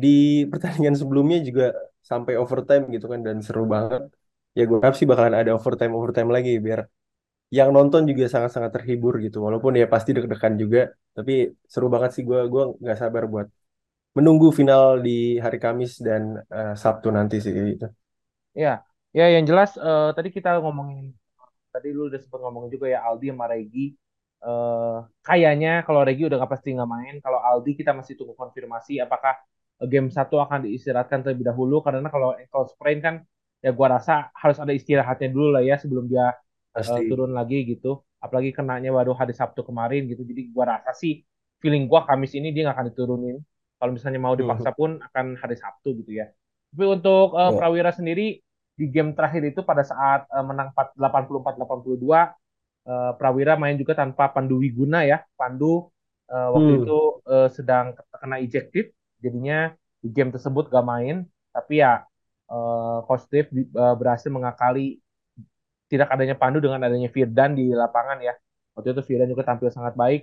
di 0.03 0.07
pertandingan 0.51 0.95
sebelumnya 1.01 1.37
juga 1.47 1.63
sampai 2.11 2.33
overtime 2.43 2.83
gitu 2.95 3.05
kan 3.13 3.19
dan 3.27 3.37
seru 3.47 3.63
banget. 3.75 4.01
Ya 4.57 4.63
gue 4.69 4.77
harap 4.83 4.95
sih 4.99 5.07
bakalan 5.11 5.35
ada 5.41 5.51
overtime 5.57 5.93
overtime 5.99 6.29
lagi 6.35 6.51
biar 6.65 6.81
yang 7.57 7.69
nonton 7.77 8.03
juga 8.09 8.23
sangat-sangat 8.33 8.71
terhibur 8.75 9.13
gitu. 9.25 9.37
Walaupun 9.47 9.73
ya 9.81 9.85
pasti 9.93 10.09
deg-degan 10.17 10.55
juga, 10.63 10.79
tapi 11.17 11.33
seru 11.73 11.87
banget 11.93 12.11
sih 12.15 12.23
gue 12.29 12.39
gue 12.53 12.63
nggak 12.83 12.97
sabar 13.01 13.23
buat 13.33 13.47
menunggu 14.17 14.47
final 14.59 14.83
di 15.05 15.11
hari 15.45 15.57
Kamis 15.63 15.91
dan 16.07 16.23
eh, 16.57 16.73
Sabtu 16.83 17.07
nanti 17.17 17.35
sih 17.45 17.51
gitu. 17.71 17.85
ya 18.61 18.69
ya 19.17 19.23
yang 19.35 19.45
jelas 19.49 19.69
eh, 19.87 20.05
tadi 20.15 20.29
kita 20.35 20.49
ngomongin 20.63 21.05
tadi 21.75 21.91
lu 21.91 22.07
udah 22.07 22.15
sempat 22.23 22.39
ngomongin 22.39 22.71
juga 22.71 22.87
ya 22.87 23.03
Aldi 23.03 23.35
sama 23.35 23.51
Regi. 23.51 23.91
Eh 24.39 24.97
kayaknya 25.19 25.83
kalau 25.83 26.07
Regi 26.07 26.23
udah 26.23 26.39
nggak 26.39 26.51
pasti 26.55 26.71
nggak 26.71 26.87
main. 26.87 27.15
Kalau 27.19 27.43
Aldi 27.43 27.75
kita 27.75 27.91
masih 27.91 28.15
tunggu 28.15 28.31
konfirmasi 28.39 29.03
apakah 29.03 29.35
game 29.83 30.07
satu 30.07 30.39
akan 30.39 30.63
diistirahatkan 30.63 31.27
terlebih 31.27 31.51
dahulu. 31.51 31.83
Karena 31.83 32.07
kalau 32.07 32.31
ankle 32.31 32.71
sprain 32.71 33.03
kan 33.03 33.19
ya 33.59 33.75
gua 33.75 33.99
rasa 33.99 34.31
harus 34.31 34.55
ada 34.63 34.71
istirahatnya 34.71 35.27
dulu 35.27 35.59
lah 35.59 35.63
ya 35.67 35.75
sebelum 35.75 36.07
dia 36.07 36.31
Pasti. 36.71 37.11
turun 37.11 37.35
lagi 37.35 37.67
gitu. 37.67 37.99
Apalagi 38.23 38.55
kenanya 38.55 38.95
baru 38.95 39.11
hari 39.11 39.35
Sabtu 39.35 39.67
kemarin 39.67 40.07
gitu. 40.07 40.23
Jadi 40.23 40.55
gua 40.55 40.79
rasa 40.79 40.95
sih 40.95 41.19
feeling 41.59 41.91
gua 41.91 42.07
Kamis 42.07 42.31
ini 42.39 42.55
dia 42.55 42.71
nggak 42.71 42.75
akan 42.79 42.87
diturunin. 42.95 43.37
Kalau 43.75 43.91
misalnya 43.91 44.23
mau 44.23 44.39
dipaksa 44.39 44.71
pun 44.71 45.03
akan 45.03 45.35
hari 45.35 45.59
Sabtu 45.59 45.99
gitu 45.99 46.15
ya. 46.15 46.31
Tapi 46.71 46.85
untuk 46.87 47.35
uh. 47.35 47.51
Prawira 47.55 47.91
sendiri 47.91 48.39
di 48.79 48.85
game 48.91 49.11
terakhir 49.17 49.41
itu 49.51 49.61
pada 49.63 49.83
saat 49.87 50.27
uh, 50.31 50.43
menang 50.45 50.69
84-82 50.75 52.31
uh, 52.87 53.11
Prawira 53.19 53.55
main 53.59 53.75
juga 53.79 53.93
tanpa 53.97 54.29
Pandu 54.35 54.59
Wiguna 54.63 55.03
ya. 55.07 55.23
Pandu 55.39 55.87
uh, 56.31 56.49
waktu 56.55 56.71
Hmm. 56.75 56.83
itu 56.83 56.91
uh, 57.27 57.47
sedang 57.51 57.95
kena 58.21 58.37
ejected, 58.43 58.91
jadinya 59.23 59.73
di 60.03 60.09
game 60.13 60.31
tersebut 60.35 60.69
gak 60.73 60.85
main. 60.85 61.25
Tapi 61.55 61.73
ya 61.83 62.03
uh, 62.51 62.99
Coach 63.07 63.25
Dave 63.31 63.49
uh, 63.75 63.95
berhasil 63.99 64.29
mengakali 64.31 64.99
tidak 65.91 66.07
adanya 66.13 66.35
Pandu 66.37 66.57
dengan 66.63 66.81
adanya 66.85 67.09
Firdan 67.13 67.53
di 67.59 67.69
lapangan 67.71 68.17
ya. 68.21 68.33
Waktu 68.75 68.87
itu 68.93 69.01
Firdan 69.05 69.27
juga 69.31 69.43
tampil 69.47 69.69
sangat 69.71 69.93
baik 69.95 70.21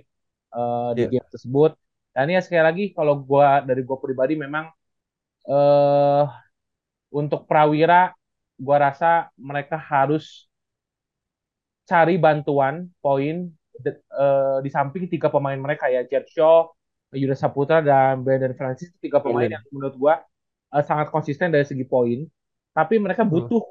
uh, 0.53 0.91
di 0.97 1.03
Ya. 1.03 1.11
game 1.11 1.27
tersebut. 1.31 1.71
Dan 2.13 2.29
ya 2.29 2.39
sekali 2.45 2.63
lagi 2.63 2.83
kalau 2.93 3.17
gua 3.23 3.63
dari 3.65 3.81
gua 3.87 3.97
pribadi 3.97 4.33
memang 4.37 4.69
uh, 5.49 6.25
untuk 7.13 7.45
Prawira 7.49 8.13
gua 8.65 8.77
rasa 8.91 9.07
mereka 9.49 9.75
harus 9.91 10.23
cari 11.89 12.15
bantuan 12.25 12.87
poin 13.03 13.35
eh, 13.83 14.57
di 14.63 14.69
samping 14.71 15.05
tiga 15.11 15.27
pemain 15.33 15.59
mereka 15.59 15.85
ya 15.91 16.01
Jet 16.07 16.25
Shaw, 16.31 16.71
Yuda 17.13 17.35
Saputra 17.37 17.77
dan 17.83 18.23
Brandon 18.23 18.55
Francis 18.55 18.87
itu 18.91 18.99
tiga 19.09 19.19
pemain 19.23 19.47
Brandon. 19.47 19.51
yang 19.51 19.63
menurut 19.73 19.95
gua 19.99 20.13
eh, 20.73 20.83
sangat 20.85 21.07
konsisten 21.13 21.51
dari 21.53 21.65
segi 21.67 21.83
poin 21.87 22.23
tapi 22.73 22.95
mereka 23.03 23.23
Hmm. 23.29 23.47
butuh 23.47 23.61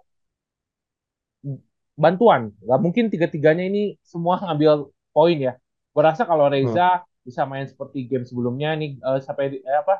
bantuan 2.02 2.42
nggak 2.64 2.80
mungkin 2.84 3.04
tiga-tiganya 3.12 3.64
ini 3.70 3.80
semua 4.02 4.34
ngambil 4.40 4.88
poin 5.14 5.36
ya 5.46 5.52
gua 5.92 6.02
rasa 6.12 6.22
kalau 6.30 6.48
Hmm. 6.60 6.76
Reza 6.76 7.04
bisa 7.26 7.42
main 7.46 7.66
seperti 7.68 7.98
game 8.10 8.24
sebelumnya 8.28 8.68
nih 8.80 8.90
eh, 8.98 9.20
sampai 9.26 9.44
eh, 9.60 9.78
apa 9.82 9.94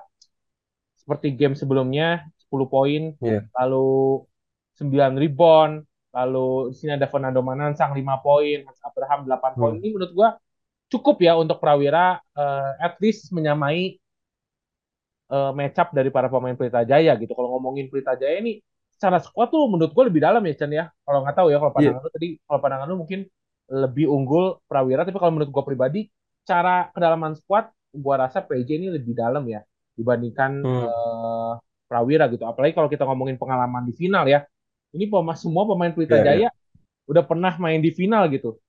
seperti 1.00 1.28
game 1.38 1.54
sebelumnya 1.58 2.04
10 2.40 2.66
poin 2.72 3.02
Ya. 3.20 3.42
lalu 3.56 3.76
9 4.78 5.14
rebound 5.16 5.84
lalu 6.12 6.72
di 6.72 6.76
sini 6.76 6.92
ada 6.94 7.08
Fernando 7.08 7.40
Manansang 7.40 7.92
5 7.92 8.20
poin 8.20 8.58
Hans 8.64 8.80
Abraham 8.84 9.24
8 9.24 9.52
poin 9.56 9.74
Hmm. 9.74 9.80
ini 9.80 9.88
menurut 9.92 10.12
gua 10.12 10.28
cukup 10.88 11.16
ya 11.20 11.36
untuk 11.36 11.56
Prawira 11.56 12.20
eh, 12.36 12.70
at 12.78 13.00
least 13.00 13.32
menyamai 13.32 13.96
eh, 15.30 15.50
match 15.56 15.78
up 15.80 15.88
dari 15.92 16.12
para 16.12 16.28
pemain 16.28 16.52
Pelita 16.52 16.84
Jaya 16.84 17.16
gitu. 17.16 17.32
Kalau 17.32 17.56
ngomongin 17.56 17.88
Pelita 17.88 18.12
Jaya 18.12 18.36
ini 18.38 18.60
secara 18.92 19.18
squad 19.18 19.48
tuh 19.50 19.66
menurut 19.66 19.90
gue 19.90 20.04
lebih 20.12 20.20
dalam 20.22 20.42
ya 20.44 20.54
Chan 20.54 20.70
ya. 20.70 20.84
Kalau 21.02 21.24
nggak 21.24 21.36
tahu 21.36 21.48
ya 21.48 21.56
kalau 21.58 21.72
Iya. 21.72 21.96
pandangan 21.96 22.02
lu 22.04 22.10
tadi 22.12 22.28
kalau 22.44 22.60
pandangan 22.60 22.86
lu 22.86 22.96
mungkin 23.00 23.20
lebih 23.72 24.06
unggul 24.06 24.44
Prawira 24.68 25.02
tapi 25.02 25.16
kalau 25.16 25.32
menurut 25.32 25.48
gue 25.50 25.64
pribadi 25.64 26.00
cara 26.44 26.92
kedalaman 26.92 27.32
squad 27.38 27.72
gue 27.92 28.14
rasa 28.16 28.44
PJ 28.44 28.68
ini 28.76 28.88
lebih 28.92 29.16
dalam 29.16 29.44
ya 29.48 29.64
dibandingkan 29.96 30.60
Hmm. 30.60 30.84
eh, 30.86 31.52
Prawira 31.88 32.24
gitu. 32.28 32.44
Apalagi 32.44 32.72
kalau 32.72 32.88
kita 32.88 33.04
ngomongin 33.04 33.36
pengalaman 33.40 33.84
di 33.84 33.92
final 33.96 34.24
ya. 34.28 34.44
Ini 34.92 35.08
pemain 35.08 35.36
semua 35.36 35.64
pemain 35.64 35.92
Pelita 35.92 36.20
Ya, 36.20 36.22
ya. 36.22 36.26
Jaya 36.28 36.50
udah 37.08 37.24
pernah 37.24 37.52
main 37.58 37.80
di 37.80 37.90
final 37.90 38.28
gitu. 38.28 38.60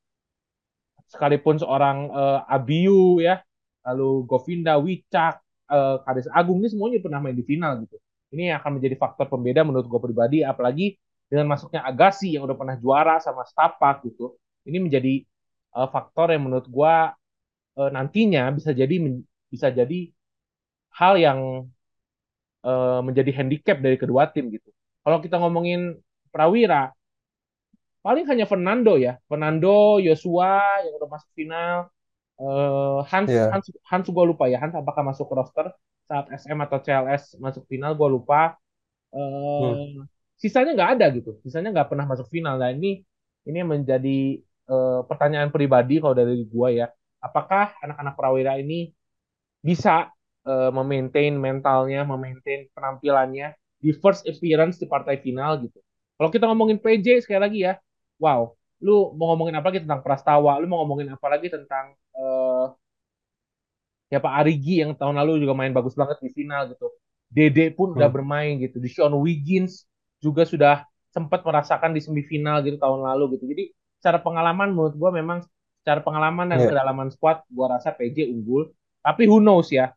Sekalipun 1.12 1.60
seorang 1.62 2.10
eh, 2.10 2.40
Abiu 2.56 3.22
ya, 3.22 3.44
lalu 3.86 4.26
Govinda, 4.26 4.80
Wicak, 4.80 5.44
eh, 5.70 5.96
Kades 6.02 6.32
Agung 6.32 6.64
ini 6.64 6.72
semuanya 6.72 6.98
pernah 7.04 7.20
main 7.22 7.36
di 7.36 7.46
final 7.46 7.84
gitu. 7.86 8.00
Ini 8.34 8.58
akan 8.58 8.82
menjadi 8.82 8.98
faktor 8.98 9.30
pembeda 9.30 9.62
menurut 9.62 9.86
gue 9.86 10.00
pribadi, 10.02 10.42
apalagi 10.42 10.98
dengan 11.30 11.54
masuknya 11.54 11.86
Agassi 11.86 12.34
yang 12.34 12.50
udah 12.50 12.58
pernah 12.58 12.76
juara 12.80 13.22
sama 13.22 13.46
Stapak 13.46 14.02
gitu. 14.10 14.34
Ini 14.66 14.82
menjadi 14.82 15.22
eh, 15.76 15.88
faktor 15.92 16.34
yang 16.34 16.50
menurut 16.50 16.66
gue 16.66 16.96
eh, 17.78 17.90
nantinya 17.94 18.50
bisa 18.56 18.74
jadi 18.74 18.96
bisa 19.52 19.70
jadi 19.70 20.10
hal 20.98 21.14
yang 21.22 21.40
eh, 22.66 23.00
menjadi 23.06 23.32
handicap 23.38 23.78
dari 23.84 23.98
kedua 24.02 24.30
tim 24.34 24.50
gitu. 24.50 24.70
Kalau 25.04 25.20
kita 25.20 25.36
ngomongin 25.38 26.00
Prawira, 26.34 26.92
paling 28.04 28.26
hanya 28.30 28.46
Fernando 28.50 29.00
ya, 29.00 29.18
Fernando, 29.30 30.00
Joshua 30.04 30.60
yang 30.84 30.94
udah 31.00 31.10
masuk 31.10 31.32
final, 31.38 31.78
Eh, 32.36 33.00
Hans 33.14 33.32
Ya. 33.32 33.48
Hans 33.48 33.72
Hans 33.88 34.08
gue 34.12 34.26
lupa 34.28 34.52
ya. 34.52 34.60
Hans 34.60 34.76
apakah 34.76 35.08
masuk 35.08 35.32
roster 35.32 35.72
saat 36.12 36.28
SM 36.36 36.60
atau 36.68 36.84
CLS 36.84 37.40
masuk 37.40 37.64
final 37.72 37.96
gue 37.96 38.10
lupa. 38.12 38.60
Hmm. 39.16 39.72
eh 39.72 40.04
sisanya 40.42 40.76
nggak 40.76 40.92
ada 41.00 41.06
gitu. 41.16 41.40
Sisanya 41.46 41.72
nggak 41.72 41.90
pernah 41.96 42.06
masuk 42.12 42.28
final. 42.28 42.60
Nah 42.60 42.76
ini 42.76 43.02
ini 43.48 43.60
menjadi 43.64 44.20
eh, 44.44 45.02
pertanyaan 45.08 45.50
pribadi 45.56 46.04
kalau 46.04 46.18
dari 46.18 46.44
gue 46.44 46.70
ya. 46.76 46.88
Apakah 47.24 47.78
anak-anak 47.86 48.14
Prawira 48.20 48.54
ini 48.60 48.92
bisa 49.64 50.12
eh, 50.48 50.72
memaintain 50.74 51.34
mentalnya 51.38 52.04
memaintain 52.04 52.68
penampilannya 52.76 53.56
di 53.80 53.92
first 53.96 54.28
appearance 54.28 54.76
di 54.82 54.88
partai 54.90 55.20
final 55.24 55.60
gitu 55.64 55.80
kalau 56.24 56.32
kita 56.32 56.48
ngomongin 56.48 56.80
PJ 56.80 57.20
sekali 57.28 57.40
lagi 57.44 57.60
ya 57.68 57.76
wow 58.24 58.56
lu 58.80 59.12
mau 59.20 59.36
ngomongin 59.36 59.60
apa 59.60 59.68
lagi 59.76 59.84
tentang 59.84 60.00
Prastawa 60.00 60.56
lu 60.64 60.72
mau 60.72 60.80
ngomongin 60.88 61.12
apa 61.12 61.28
lagi 61.28 61.52
tentang 61.52 61.96
eh, 62.16 62.66
ya 64.12 64.20
Pak 64.22 64.34
Arigi 64.46 64.84
yang 64.86 64.94
tahun 64.94 65.18
lalu 65.20 65.44
juga 65.44 65.54
main 65.58 65.74
bagus 65.74 65.96
banget 65.98 66.22
di 66.22 66.30
final 66.32 66.70
gitu. 66.72 66.88
Dede 67.34 67.74
pun 67.74 67.98
udah 67.98 68.08
Hmm. 68.10 68.16
bermain 68.22 68.54
gitu. 68.62 68.78
Di 68.78 68.90
Sean 68.92 69.14
Wiggins 69.18 69.90
juga 70.22 70.46
sudah 70.46 70.86
sempat 71.14 71.42
merasakan 71.46 71.94
di 71.94 72.02
semifinal 72.02 72.62
gitu 72.66 72.78
tahun 72.78 73.02
lalu 73.06 73.38
gitu. 73.38 73.50
Jadi 73.50 73.64
secara 74.02 74.22
pengalaman 74.22 74.70
menurut 74.74 74.94
gua 74.98 75.10
memang 75.14 75.42
secara 75.82 76.00
pengalaman 76.06 76.46
dan 76.54 76.62
Ya. 76.62 76.70
kedalaman 76.70 77.10
squad 77.10 77.42
gua 77.50 77.78
rasa 77.80 77.90
PJ 77.94 78.30
unggul. 78.30 78.70
Tapi 79.02 79.26
who 79.26 79.42
knows 79.42 79.74
ya. 79.74 79.92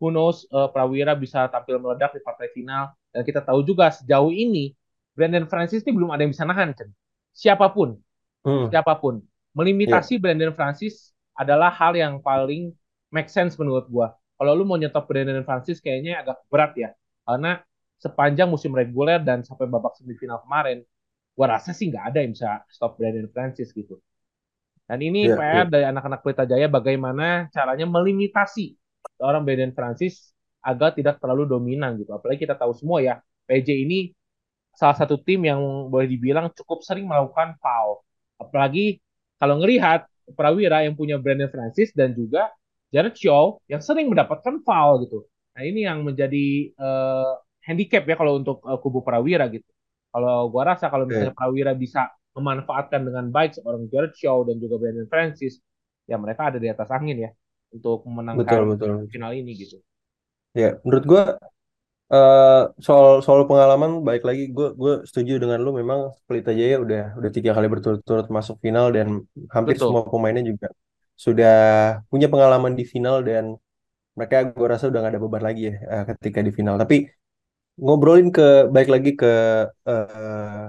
Who 0.00 0.14
knows 0.14 0.46
eh, 0.48 0.68
Prawira 0.72 1.12
bisa 1.18 1.50
tampil 1.52 1.76
meledak 1.82 2.14
di 2.16 2.22
partai 2.24 2.48
final 2.56 2.94
dan 3.12 3.22
kita 3.26 3.42
tahu 3.44 3.66
juga 3.66 3.90
sejauh 3.92 4.30
ini 4.32 4.72
Brandon 5.18 5.46
Francis 5.50 5.82
ini 5.82 5.92
belum 5.98 6.14
ada 6.14 6.22
yang 6.22 6.30
bisa 6.30 6.46
nahan 6.46 6.70
Chen. 6.78 6.90
Siapa 7.34 7.66
pun 7.74 7.98
Hmm. 8.46 8.70
siapa 8.70 8.94
pun. 9.02 9.20
Melimitasi 9.56 10.20
Brandon 10.22 10.54
Francis 10.54 11.10
adalah 11.34 11.70
hal 11.74 11.94
yang 11.98 12.22
paling 12.22 12.70
make 13.10 13.26
sense 13.30 13.58
menurut 13.58 13.90
gua. 13.90 14.14
Kalau 14.38 14.54
lu 14.54 14.62
mau 14.62 14.78
nyetop 14.78 15.10
Brandon 15.10 15.42
Francis 15.42 15.82
kayaknya 15.82 16.22
agak 16.22 16.38
berat 16.52 16.72
ya. 16.78 16.90
Karena 17.26 17.58
sepanjang 17.98 18.46
musim 18.46 18.70
reguler 18.76 19.18
dan 19.22 19.42
sampai 19.42 19.66
babak 19.66 19.98
semifinal 19.98 20.38
kemarin, 20.46 20.86
gua 21.34 21.58
rasa 21.58 21.74
sih 21.74 21.90
nggak 21.90 22.04
ada 22.14 22.18
yang 22.22 22.32
bisa 22.36 22.62
stop 22.70 22.94
Brandon 22.98 23.26
Francis 23.34 23.74
gitu. 23.74 23.98
Dan 24.88 24.98
ini 25.04 25.28
Ya. 25.28 25.36
PR 25.36 25.66
Ya. 25.68 25.72
dari 25.72 25.84
anak-anak 25.84 26.20
Pelita 26.24 26.44
Jaya 26.48 26.66
bagaimana 26.72 27.52
caranya 27.52 27.84
melimitasi 27.84 28.72
seorang 29.20 29.42
Brandon 29.44 29.72
Francis 29.76 30.32
agar 30.64 30.96
tidak 30.96 31.20
terlalu 31.20 31.44
dominan 31.44 32.00
gitu. 32.00 32.10
Apalagi 32.16 32.48
kita 32.48 32.56
tahu 32.56 32.72
semua 32.72 32.98
ya, 33.04 33.20
PJ 33.44 33.68
ini 33.84 34.12
salah 34.78 34.96
satu 35.00 35.16
tim 35.26 35.40
yang 35.50 35.60
boleh 35.92 36.06
dibilang 36.14 36.46
cukup 36.54 36.78
sering 36.86 37.04
melakukan 37.10 37.58
foul. 37.62 37.92
Apalagi 38.42 39.02
kalau 39.40 39.54
ngelihat 39.60 40.06
Prawira 40.38 40.84
yang 40.86 40.94
punya 41.00 41.16
Brandon 41.22 41.50
Francis 41.50 41.90
dan 41.96 42.12
juga 42.14 42.52
Jared 42.94 43.16
Shaw 43.16 43.58
yang 43.72 43.82
sering 43.82 44.06
mendapatkan 44.12 44.54
foul 44.66 44.94
gitu. 45.04 45.18
Nah 45.56 45.62
ini 45.66 45.80
yang 45.88 45.98
menjadi 46.06 46.46
eh, 46.72 47.32
handicap 47.66 48.02
ya 48.06 48.14
kalau 48.20 48.38
untuk 48.40 48.62
eh, 48.64 48.78
kubu 48.82 49.00
Prawira 49.06 49.46
gitu. 49.50 49.66
Kalau 50.14 50.48
gua 50.52 50.62
rasa 50.76 50.86
kalau 50.92 51.04
misalnya 51.10 51.32
Ya. 51.32 51.36
Prawira 51.36 51.72
bisa 51.76 52.08
memanfaatkan 52.36 53.02
dengan 53.08 53.24
baik 53.34 53.58
seorang 53.58 53.90
Jared 53.92 54.14
Shaw 54.14 54.46
dan 54.46 54.56
juga 54.62 54.78
Brandon 54.78 55.08
Francis, 55.10 55.58
ya 56.06 56.16
mereka 56.22 56.54
ada 56.54 56.58
di 56.62 56.68
atas 56.70 56.88
angin 56.94 57.18
ya 57.26 57.30
untuk 57.74 58.06
Betul, 58.32 58.62
memenangkan 58.62 58.68
betul. 58.72 58.94
final 59.12 59.32
ini 59.34 59.52
gitu. 59.58 59.76
Ya, 60.56 60.80
menurut 60.84 61.04
gua 61.08 61.22
eh, 62.14 62.60
soal 62.86 63.06
soal 63.24 63.42
pengalaman 63.50 63.90
baik 64.08 64.22
lagi 64.28 64.42
gue 64.56 64.66
gue 64.80 64.92
setuju 65.08 65.32
dengan 65.42 65.58
lu 65.64 65.70
memang 65.80 66.00
Pelita 66.26 66.50
Jaya 66.58 66.76
udah 66.84 67.02
udah 67.18 67.30
tiga 67.36 67.50
kali 67.56 67.66
berturut-turut 67.72 68.26
masuk 68.36 68.56
final 68.64 68.86
dan 68.96 69.08
hampir 69.54 69.74
Betul. 69.76 69.86
semua 69.88 70.02
pemainnya 70.12 70.44
juga 70.50 70.66
sudah 71.24 71.52
punya 72.10 72.26
pengalaman 72.32 72.72
di 72.78 72.84
final 72.92 73.16
dan 73.28 73.44
mereka 74.16 74.36
gue 74.58 74.66
rasa 74.72 74.84
udah 74.90 75.00
gak 75.04 75.12
ada 75.14 75.22
beban 75.24 75.44
lagi 75.48 75.62
ya 75.70 75.74
eh, 75.92 76.04
ketika 76.10 76.40
di 76.46 76.52
final. 76.58 76.76
Tapi 76.82 76.96
ngobrolin 77.84 78.28
ke 78.36 78.42
baik 78.74 78.88
lagi 78.94 79.10
ke 79.20 79.26
eh, 79.90 80.66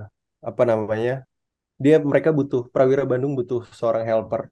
apa 0.49 0.63
namanya 0.71 1.11
dia 1.83 1.95
mereka 2.11 2.29
butuh 2.37 2.61
Prawira 2.73 3.03
Bandung 3.11 3.33
butuh 3.39 3.61
seorang 3.79 4.05
helper 4.09 4.43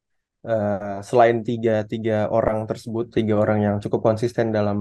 Eh, 0.48 0.98
selain 1.10 1.38
tiga 1.50 1.72
tiga 1.92 2.14
orang 2.36 2.60
tersebut 2.70 3.06
tiga 3.18 3.34
orang 3.44 3.60
yang 3.66 3.76
cukup 3.84 4.00
konsisten 4.08 4.48
dalam 4.58 4.78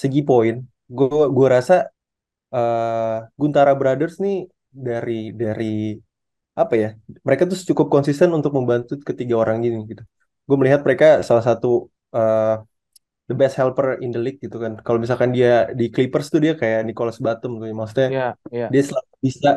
segi 0.00 0.20
poin 0.28 0.54
gue 0.96 1.24
gue 1.36 1.46
rasa 1.56 1.74
eh, 2.54 3.16
Guntara 3.40 3.72
Brothers 3.80 4.14
nih 4.24 4.36
dari 4.86 5.12
dari 5.42 5.66
apa 6.60 6.74
ya 6.82 6.88
mereka 7.26 7.42
tuh 7.50 7.58
cukup 7.70 7.86
konsisten 7.94 8.30
untuk 8.38 8.52
membantu 8.58 8.92
ketiga 9.08 9.34
orang 9.42 9.58
ini 9.66 9.78
gitu 9.90 10.02
gue 10.48 10.56
melihat 10.60 10.80
mereka 10.86 11.06
salah 11.28 11.44
satu 11.48 11.68
eh, 12.16 12.54
the 13.28 13.34
best 13.40 13.54
helper 13.60 13.86
in 14.04 14.10
the 14.14 14.20
league 14.24 14.40
gitu 14.44 14.56
kan 14.64 14.72
kalau 14.84 14.98
misalkan 15.04 15.30
dia 15.36 15.70
di 15.78 15.84
Clippers 15.94 16.26
tuh 16.34 16.40
dia 16.44 16.52
kayak 16.60 16.80
Nicholas 16.88 17.18
Batum 17.26 17.52
tuh 17.60 17.66
maksudnya 17.80 18.08
Iya, 18.14 18.26
iya. 18.56 18.66
dia 18.72 18.82
selalu 18.88 19.10
bisa 19.26 19.48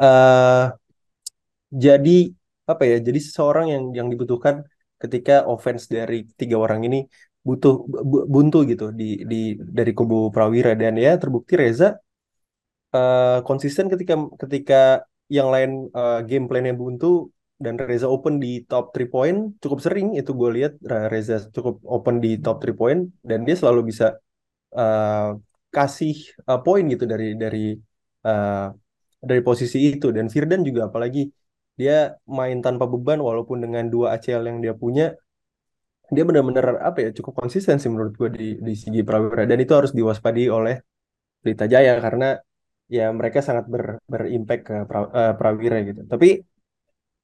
eh 0.00 0.62
jadi 1.70 2.10
apa 2.70 2.82
ya 2.86 2.96
jadi 3.06 3.18
seseorang 3.26 3.66
yang 3.74 3.84
yang 3.98 4.08
dibutuhkan 4.12 4.62
ketika 5.02 5.32
offense 5.48 5.84
dari 5.90 6.26
tiga 6.38 6.56
orang 6.64 6.80
ini 6.86 6.98
butuh 7.46 7.74
bu- 8.10 8.26
buntu 8.34 8.56
gitu 8.70 8.84
di 9.00 9.04
di 9.30 9.36
dari 9.56 9.92
kubu 9.98 10.16
Prawira. 10.34 10.72
Dan 10.82 10.94
ya 11.04 11.16
terbukti 11.22 11.54
Reza 11.62 11.96
uh, 12.96 13.38
konsisten 13.48 13.86
ketika 13.92 14.14
ketika 14.42 14.80
yang 15.30 15.48
lain 15.54 15.70
uh, 15.94 16.20
game 16.28 16.44
plan-nya 16.50 16.74
buntu 16.74 17.30
dan 17.60 17.76
Reza 17.76 18.08
open 18.08 18.40
di 18.40 18.64
top 18.64 18.96
3 18.96 19.12
point 19.12 19.38
cukup 19.62 19.78
sering 19.84 20.16
itu 20.16 20.32
gue 20.32 20.50
lihat 20.56 20.72
Reza 21.12 21.36
cukup 21.54 21.84
open 21.84 22.16
di 22.24 22.40
top 22.40 22.56
3 22.64 22.72
point 22.80 23.00
dan 23.20 23.44
dia 23.46 23.56
selalu 23.60 23.80
bisa 23.92 24.16
uh, 24.74 25.36
kasih 25.70 26.14
uh, 26.50 26.60
poin 26.64 26.82
gitu 26.90 27.04
dari 27.06 27.38
dari 27.38 27.78
uh, 28.26 28.68
dari 29.22 29.40
posisi 29.44 29.78
itu. 29.94 30.10
Dan 30.10 30.26
Firdan 30.32 30.60
juga 30.66 30.90
apalagi 30.90 31.30
dia 31.78 32.16
main 32.28 32.58
tanpa 32.60 32.84
beban 32.90 33.20
walaupun 33.22 33.62
dengan 33.64 33.88
dua 33.88 34.18
ACL 34.18 34.44
yang 34.50 34.58
dia 34.64 34.74
punya 34.76 35.14
dia 36.14 36.24
benar-benar 36.28 36.66
apa 36.88 36.98
ya 37.04 37.10
cukup 37.16 37.32
konsisten 37.40 37.78
sih 37.78 37.90
menurut 37.92 38.14
gue 38.20 38.28
di 38.34 38.48
di 38.66 38.74
segi 38.74 39.00
Prawira 39.06 39.46
dan 39.50 39.58
itu 39.62 39.72
harus 39.78 39.92
diwaspadi 39.94 40.50
oleh 40.50 40.74
Pelita 41.40 41.64
Jaya 41.72 41.96
karena 42.04 42.36
ya 42.90 43.06
mereka 43.14 43.38
sangat 43.40 43.64
ber, 43.72 44.02
berimpact 44.04 44.62
ke 44.68 44.76
pra, 44.84 44.98
uh, 45.06 45.32
Prawira 45.38 45.78
gitu. 45.86 46.02
Tapi 46.04 46.42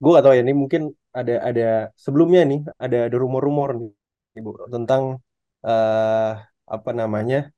gue 0.00 0.10
gak 0.14 0.24
tahu 0.24 0.34
ya 0.38 0.42
ini 0.46 0.54
mungkin 0.54 0.82
ada 1.10 1.34
ada 1.48 1.68
sebelumnya 1.96 2.40
nih 2.46 2.60
ada 2.76 2.98
ada 3.08 3.16
rumor-rumor 3.16 3.70
nih 3.80 3.92
ibu 4.38 4.50
tentang 4.68 5.02
uh, 5.64 6.32
apa 6.68 6.90
namanya 6.92 7.48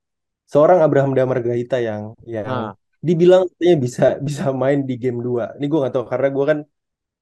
seorang 0.49 0.79
Abraham 0.81 1.13
Damar 1.13 1.39
Gahita 1.45 1.77
yang 1.77 2.15
yang 2.25 2.47
nah. 2.47 2.73
dibilang 3.03 3.45
katanya 3.51 3.75
bisa 3.85 4.05
bisa 4.27 4.43
main 4.61 4.81
di 4.89 4.95
game 4.97 5.19
2. 5.21 5.59
Ini 5.61 5.65
gue 5.69 5.79
gak 5.85 5.93
tahu 5.95 6.05
karena 6.09 6.27
gue 6.35 6.45
kan 6.49 6.59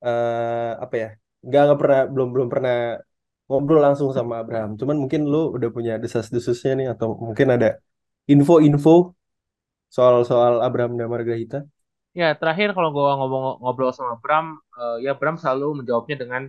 uh, 0.08 0.72
apa 0.80 0.96
ya 0.96 1.10
nggak 1.48 1.62
nggak 1.64 1.80
pernah 1.80 2.02
belum 2.10 2.30
belum 2.34 2.48
pernah 2.50 2.78
ngobrol 3.48 3.80
langsung 3.80 4.12
sama 4.12 4.44
Abraham. 4.44 4.76
Cuman 4.76 5.00
mungkin 5.00 5.24
lu 5.24 5.56
udah 5.56 5.72
punya 5.72 5.96
desas-desusnya 5.96 6.76
nih 6.76 6.88
atau 6.94 7.16
mungkin 7.16 7.56
ada 7.56 7.80
info-info 8.28 9.16
soal-soal 9.88 10.60
Abraham 10.60 11.00
Damar 11.00 11.24
Gahita. 11.24 11.64
Ya, 12.12 12.36
terakhir 12.36 12.76
kalau 12.76 12.92
gue 12.92 13.08
ngomong 13.08 13.64
ngobrol 13.64 13.96
sama 13.96 14.20
Bram, 14.20 14.60
uh, 14.76 15.00
ya 15.00 15.16
Bram 15.16 15.40
selalu 15.40 15.84
menjawabnya 15.84 16.18
dengan 16.20 16.42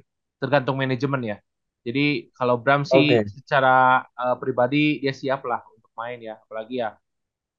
tergantung 0.42 0.74
manajemen 0.74 1.22
ya. 1.22 1.36
Jadi 1.86 2.34
kalau 2.34 2.58
Bram 2.58 2.82
sih 2.82 3.14
okay. 3.14 3.30
secara 3.30 4.02
uh, 4.18 4.34
pribadi 4.40 4.98
dia 4.98 5.14
siap 5.14 5.46
lah 5.46 5.62
untuk 5.70 5.92
main 5.94 6.18
ya, 6.18 6.34
apalagi 6.40 6.82
ya 6.82 6.98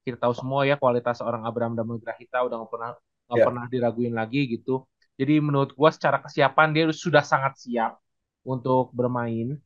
kita 0.03 0.19
tahu 0.19 0.33
semua 0.35 0.65
ya 0.65 0.75
kualitas 0.75 1.21
orang 1.23 1.45
Abraham 1.45 1.77
Damar 1.77 2.01
Gahita 2.01 2.43
udah 2.43 2.59
nggak 2.59 2.71
pernah 2.71 2.91
nggak 3.29 3.37
yeah. 3.39 3.47
pernah 3.47 3.63
diraguin 3.69 4.13
lagi 4.17 4.41
gitu. 4.57 4.83
Jadi 5.19 5.37
menurut 5.43 5.71
gue 5.75 5.89
secara 5.93 6.17
kesiapan 6.23 6.71
dia 6.73 6.83
sudah 6.89 7.21
sangat 7.21 7.61
siap 7.61 7.99
untuk 8.49 8.89
bermain. 8.97 9.61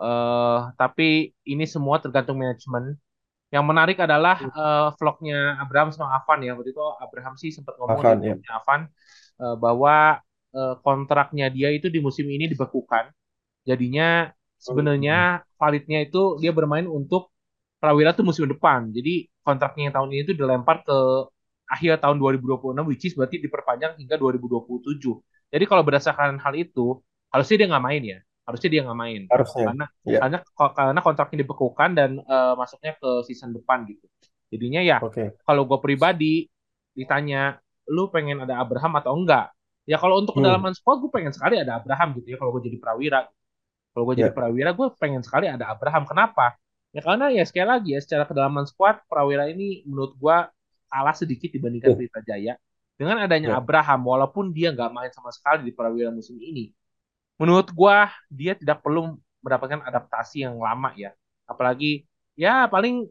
Uh, 0.00 0.72
tapi 0.80 1.36
ini 1.44 1.68
semua 1.68 2.00
tergantung 2.00 2.40
manajemen. 2.40 2.96
Yang 3.52 3.64
menarik 3.68 3.98
adalah 4.00 4.40
uh, 4.56 4.88
vlognya 4.96 5.60
Abraham 5.60 5.92
sama 5.92 6.16
Avan 6.16 6.40
ya. 6.40 6.56
Waktu 6.56 6.72
itu 6.72 6.80
Abraham 6.96 7.34
sih 7.36 7.52
sempat 7.52 7.76
ngomong 7.76 8.00
Avan, 8.00 8.16
di 8.24 8.32
ya. 8.32 8.36
Avan 8.56 8.80
uh, 9.44 9.56
bahwa 9.60 10.24
uh, 10.56 10.74
kontraknya 10.80 11.52
dia 11.52 11.68
itu 11.68 11.92
di 11.92 12.00
musim 12.00 12.24
ini 12.32 12.48
dibekukan. 12.48 13.12
Jadinya 13.68 14.32
sebenarnya 14.56 15.44
validnya 15.60 16.00
itu 16.02 16.40
dia 16.40 16.50
bermain 16.50 16.88
untuk 16.88 17.28
Prawira 17.82 18.14
tuh 18.14 18.22
musim 18.22 18.46
depan. 18.46 18.94
Jadi 18.94 19.26
kontraknya 19.42 19.90
yang 19.90 19.94
tahun 19.98 20.08
ini 20.14 20.22
itu 20.22 20.34
dilempar 20.38 20.86
ke 20.86 20.98
akhir 21.66 21.98
tahun 21.98 22.22
2026 22.22 22.78
which 22.86 23.10
is 23.10 23.12
berarti 23.18 23.42
diperpanjang 23.42 23.98
hingga 23.98 24.14
2027. 24.22 25.18
Jadi 25.50 25.64
kalau 25.66 25.82
berdasarkan 25.82 26.38
hal 26.38 26.54
itu 26.54 27.02
harusnya 27.32 27.56
dia 27.64 27.68
nggak 27.72 27.84
main 27.84 28.02
ya 28.04 28.18
harusnya 28.42 28.68
dia 28.68 28.82
nggak 28.84 28.98
main 28.98 29.22
harusnya 29.30 29.64
karena 29.70 29.86
yeah. 30.04 30.20
karena 30.20 30.38
karena 30.76 31.00
kontraknya 31.00 31.38
dibekukan 31.46 31.90
dan 31.94 32.10
uh, 32.26 32.54
masuknya 32.58 32.92
ke 32.98 33.10
season 33.24 33.54
depan 33.54 33.88
gitu 33.88 34.06
jadinya 34.52 34.82
ya 34.84 34.98
okay. 35.00 35.32
kalau 35.48 35.64
gue 35.64 35.78
pribadi 35.80 36.46
ditanya 36.92 37.56
lu 37.88 38.12
pengen 38.12 38.44
ada 38.44 38.60
Abraham 38.60 39.00
atau 39.00 39.16
enggak 39.16 39.54
ya 39.88 39.96
kalau 39.96 40.20
untuk 40.20 40.36
hmm. 40.36 40.44
kedalaman 40.44 40.72
squad 40.76 41.00
gue 41.00 41.10
pengen 41.10 41.32
sekali 41.32 41.58
ada 41.58 41.80
Abraham 41.80 42.18
gitu 42.20 42.34
ya 42.34 42.36
kalau 42.36 42.52
gue 42.58 42.68
jadi 42.68 42.78
prawira 42.78 43.20
kalau 43.96 44.04
gue 44.10 44.14
yeah. 44.18 44.28
jadi 44.28 44.32
prawira 44.34 44.70
gue 44.76 44.86
pengen 44.98 45.22
sekali 45.24 45.46
ada 45.48 45.72
Abraham 45.72 46.04
kenapa 46.04 46.58
ya 46.92 47.00
karena 47.00 47.32
ya 47.32 47.42
sekali 47.48 47.66
lagi 47.66 47.88
ya 47.96 48.00
secara 48.04 48.28
kedalaman 48.28 48.68
squad 48.68 49.00
prawira 49.08 49.48
ini 49.48 49.86
menurut 49.88 50.12
gue 50.18 50.36
kalah 50.92 51.16
sedikit 51.16 51.48
dibandingkan 51.48 51.96
Pelita 51.96 52.20
uh. 52.20 52.24
Jaya 52.26 52.54
dengan 53.00 53.24
adanya 53.24 53.56
yeah. 53.56 53.60
Abraham 53.62 54.04
walaupun 54.04 54.52
dia 54.52 54.74
nggak 54.74 54.92
main 54.92 55.10
sama 55.14 55.32
sekali 55.32 55.64
di 55.64 55.72
prawira 55.72 56.12
musim 56.12 56.36
ini 56.36 56.74
menurut 57.42 57.74
gua 57.74 58.14
dia 58.30 58.54
tidak 58.54 58.78
perlu 58.86 59.18
mendapatkan 59.42 59.82
adaptasi 59.82 60.46
yang 60.46 60.62
lama 60.62 60.94
ya. 60.94 61.10
Apalagi 61.50 62.06
ya 62.38 62.70
paling 62.70 63.10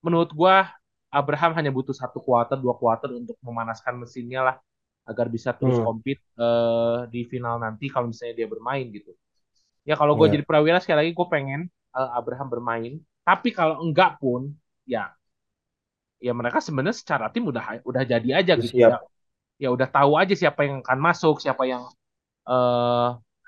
menurut 0.00 0.32
gua 0.32 0.72
Abraham 1.12 1.52
hanya 1.56 1.68
butuh 1.68 1.92
satu 1.92 2.20
kuarter, 2.24 2.56
dua 2.56 2.72
kuarter 2.76 3.12
untuk 3.12 3.36
memanaskan 3.44 4.00
mesinnya 4.00 4.40
lah 4.44 4.56
agar 5.08 5.32
bisa 5.32 5.56
terus 5.56 5.80
hmm. 5.80 5.86
compete 5.88 6.20
uh, 6.36 7.08
di 7.08 7.24
final 7.24 7.56
nanti 7.56 7.88
kalau 7.88 8.12
misalnya 8.12 8.44
dia 8.44 8.48
bermain 8.48 8.84
gitu. 8.92 9.16
Ya 9.88 9.96
kalau 9.96 10.20
gue 10.20 10.28
yeah. 10.28 10.34
jadi 10.36 10.44
prawira 10.44 10.78
sekali 10.84 11.08
lagi 11.08 11.12
gue 11.16 11.26
pengen 11.32 11.72
uh, 11.96 12.12
Abraham 12.12 12.52
bermain. 12.52 12.92
Tapi 13.24 13.56
kalau 13.56 13.80
enggak 13.80 14.20
pun 14.20 14.52
ya 14.84 15.08
ya 16.20 16.36
mereka 16.36 16.60
sebenarnya 16.60 17.00
secara 17.00 17.32
tim 17.32 17.48
udah 17.48 17.80
udah 17.88 18.02
jadi 18.04 18.44
aja 18.44 18.52
gitu 18.60 18.84
ya. 18.84 19.00
Ya 19.56 19.72
udah 19.72 19.88
tahu 19.88 20.20
aja 20.20 20.36
siapa 20.36 20.68
yang 20.68 20.84
akan 20.84 20.98
masuk, 21.00 21.40
siapa 21.40 21.64
yang 21.64 21.88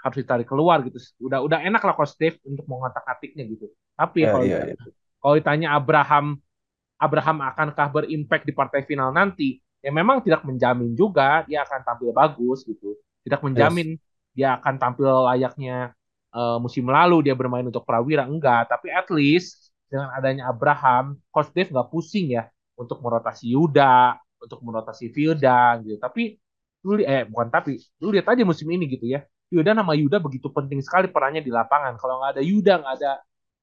harus 0.00 0.16
ditarik 0.16 0.48
keluar 0.48 0.80
gitu. 0.84 0.96
Udah 1.20 1.44
udah 1.44 1.58
enak 1.64 1.80
lah 1.84 1.94
coach 1.96 2.16
Dave 2.16 2.40
untuk 2.44 2.64
mengotak-atiknya 2.68 3.44
gitu. 3.48 3.68
Tapi 3.96 4.24
yeah, 4.24 4.32
kalau 4.32 4.44
yeah, 4.44 4.62
yeah. 4.72 4.92
kalau 5.20 5.34
ditanya 5.36 5.68
Abraham 5.76 6.40
Abraham 7.00 7.36
akankah 7.40 7.88
berimpact 7.88 8.44
di 8.44 8.52
partai 8.52 8.84
final 8.84 9.08
nanti, 9.12 9.56
ya 9.80 9.88
memang 9.88 10.20
tidak 10.20 10.44
menjamin 10.44 10.92
juga 10.92 11.44
dia 11.48 11.64
akan 11.64 11.80
tampil 11.80 12.12
bagus 12.12 12.64
gitu. 12.68 12.96
Tidak 13.24 13.40
menjamin 13.40 13.96
yes. 13.96 14.36
dia 14.36 14.48
akan 14.60 14.74
tampil 14.76 15.08
layaknya 15.28 15.96
uh, 16.32 16.60
musim 16.60 16.88
lalu 16.88 17.24
dia 17.28 17.36
bermain 17.36 17.64
untuk 17.64 17.84
Prawira 17.84 18.28
enggak, 18.28 18.68
tapi 18.68 18.92
at 18.92 19.08
least 19.12 19.72
dengan 19.90 20.12
adanya 20.14 20.48
Abraham, 20.48 21.18
coach 21.32 21.50
Dave 21.50 21.72
nggak 21.72 21.88
pusing 21.88 22.36
ya 22.36 22.46
untuk 22.78 23.02
merotasi 23.02 23.52
Yuda, 23.52 24.16
untuk 24.40 24.60
merotasi 24.64 25.12
Vildan 25.12 25.84
gitu. 25.84 25.98
Tapi 26.00 26.38
lu 26.86 27.00
eh 27.04 27.28
bukan 27.28 27.48
tapi 27.52 27.76
lu 28.00 28.12
lihat 28.14 28.26
aja 28.32 28.42
musim 28.44 28.68
ini 28.72 28.88
gitu 28.88 29.06
ya. 29.08 29.20
Yuda 29.50 29.74
nama 29.74 29.92
Yuda 29.98 30.22
begitu 30.22 30.46
penting 30.48 30.78
sekali 30.80 31.10
perannya 31.10 31.42
di 31.42 31.50
lapangan. 31.50 31.98
Kalau 31.98 32.22
nggak 32.22 32.38
ada 32.38 32.42
Yuda 32.42 32.74
nggak 32.80 32.94
ada 33.02 33.12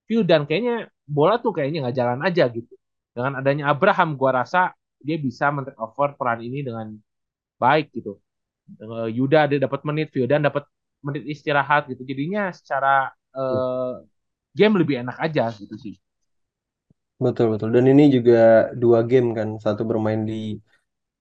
Vildan 0.08 0.48
kayaknya 0.48 0.88
bola 1.04 1.40
tuh 1.40 1.52
kayaknya 1.56 1.88
nggak 1.88 1.96
jalan 1.96 2.20
aja 2.24 2.44
gitu. 2.52 2.74
Dengan 3.16 3.40
adanya 3.40 3.72
Abraham 3.72 4.20
gua 4.20 4.44
rasa 4.44 4.72
dia 5.02 5.18
bisa 5.18 5.50
men 5.50 5.68
over 5.80 6.14
peran 6.20 6.44
ini 6.44 6.62
dengan 6.62 6.94
baik 7.58 7.92
gitu. 7.96 8.20
Yuda 9.12 9.48
dia 9.48 9.60
dapat 9.64 9.82
menit 9.88 10.12
Vildan 10.12 10.44
dapat 10.44 10.68
menit 11.02 11.24
istirahat 11.26 11.88
gitu. 11.88 12.04
Jadinya 12.04 12.52
secara 12.52 13.10
uh, 13.32 14.04
game 14.52 14.76
lebih 14.76 15.02
enak 15.08 15.18
aja 15.24 15.50
gitu 15.56 15.76
sih. 15.80 15.96
Betul 17.18 17.58
betul. 17.58 17.74
Dan 17.74 17.90
ini 17.90 18.14
juga 18.14 18.70
dua 18.76 19.02
game 19.08 19.34
kan. 19.34 19.58
Satu 19.58 19.88
bermain 19.88 20.22
di 20.22 20.60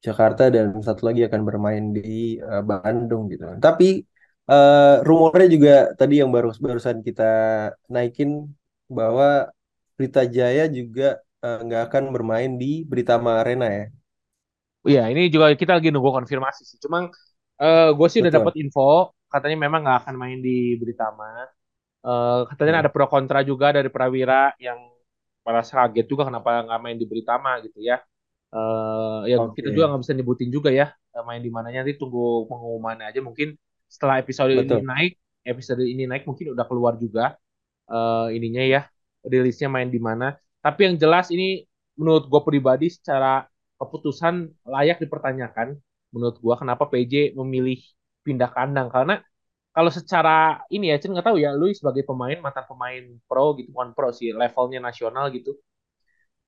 Jakarta 0.07 0.47
dan 0.55 0.79
satu 0.79 1.11
lagi 1.11 1.27
akan 1.27 1.42
bermain 1.42 1.85
di 1.90 2.38
uh, 2.38 2.62
Bandung 2.62 3.27
gitu. 3.27 3.42
Tapi 3.59 4.07
uh, 4.47 5.03
rumornya 5.03 5.49
juga 5.51 5.75
tadi 5.99 6.23
yang 6.23 6.31
baru 6.31 6.55
barusan 6.55 7.03
kita 7.03 7.33
naikin 7.90 8.47
bahwa 8.87 9.51
Berita 9.97 10.29
Jaya 10.29 10.69
juga 10.69 11.16
eh, 11.40 11.59
nggak 11.64 11.83
uh, 11.83 11.87
akan 11.88 12.05
bermain 12.12 12.53
di 12.61 12.85
Britama 12.85 13.40
Arena 13.40 13.64
ya. 13.64 13.87
Iya, 14.87 15.03
ini 15.09 15.33
juga 15.33 15.51
kita 15.57 15.81
lagi 15.81 15.88
nunggu 15.88 16.12
konfirmasi 16.23 16.62
sih. 16.69 16.79
Cuma 16.79 17.09
uh, 17.59 17.90
gue 17.97 18.09
sih 18.12 18.21
Betul. 18.21 18.29
udah 18.29 18.33
dapat 18.37 18.55
info 18.61 19.16
katanya 19.33 19.57
memang 19.66 19.81
nggak 19.83 19.99
akan 20.05 20.14
main 20.21 20.38
di 20.45 20.77
Britama. 20.77 21.49
Uh, 22.05 22.45
katanya 22.53 22.79
hmm. 22.79 22.83
ada 22.87 22.90
pro 22.92 23.09
kontra 23.09 23.40
juga 23.40 23.73
dari 23.73 23.88
Prawira 23.88 24.53
yang 24.61 24.79
merasa 25.42 25.81
kaget 25.81 26.07
juga 26.07 26.29
kenapa 26.29 26.62
nggak 26.62 26.81
main 26.85 26.99
di 27.01 27.07
Britama 27.09 27.59
gitu 27.64 27.81
ya. 27.81 27.99
Uh, 28.57 29.21
ya 29.29 29.37
okay. 29.37 29.61
kita 29.61 29.77
juga 29.77 29.92
nggak 29.92 30.01
bisa 30.01 30.12
nyebutin 30.16 30.49
juga 30.49 30.73
ya 30.73 30.88
eh, 30.88 31.25
main 31.29 31.45
di 31.45 31.53
mananya 31.53 31.85
nanti 31.85 32.01
tunggu 32.01 32.49
pengumumannya 32.49 33.12
aja 33.12 33.21
mungkin 33.21 33.53
setelah 33.85 34.16
episode 34.16 34.49
Betul. 34.57 34.81
ini 34.81 34.87
naik 34.88 35.12
episode 35.45 35.83
ini 35.85 36.09
naik 36.09 36.25
mungkin 36.25 36.57
udah 36.57 36.64
keluar 36.64 36.97
juga 36.97 37.37
uh, 37.92 38.33
ininya 38.33 38.64
ya 38.64 38.88
rilisnya 39.29 39.69
main 39.69 39.92
di 39.92 40.01
mana 40.01 40.40
tapi 40.64 40.88
yang 40.88 40.97
jelas 40.97 41.29
ini 41.29 41.69
menurut 42.01 42.33
gue 42.33 42.40
pribadi 42.49 42.88
secara 42.88 43.45
keputusan 43.77 44.49
layak 44.64 45.05
dipertanyakan 45.05 45.77
menurut 46.16 46.40
gue 46.40 46.55
kenapa 46.57 46.88
PJ 46.88 47.37
memilih 47.37 47.77
pindah 48.25 48.49
kandang 48.57 48.88
karena 48.88 49.21
kalau 49.77 49.92
secara 49.92 50.64
ini 50.73 50.88
ya 50.88 50.97
Cen 50.97 51.12
nggak 51.12 51.29
tahu 51.29 51.37
ya 51.37 51.53
lu 51.53 51.69
sebagai 51.77 52.09
pemain 52.09 52.40
mantan 52.40 52.64
pemain 52.64 53.05
pro 53.29 53.53
gitu 53.61 53.69
bukan 53.77 53.92
pro 53.92 54.09
sih 54.09 54.33
levelnya 54.33 54.81
nasional 54.81 55.29
gitu. 55.29 55.53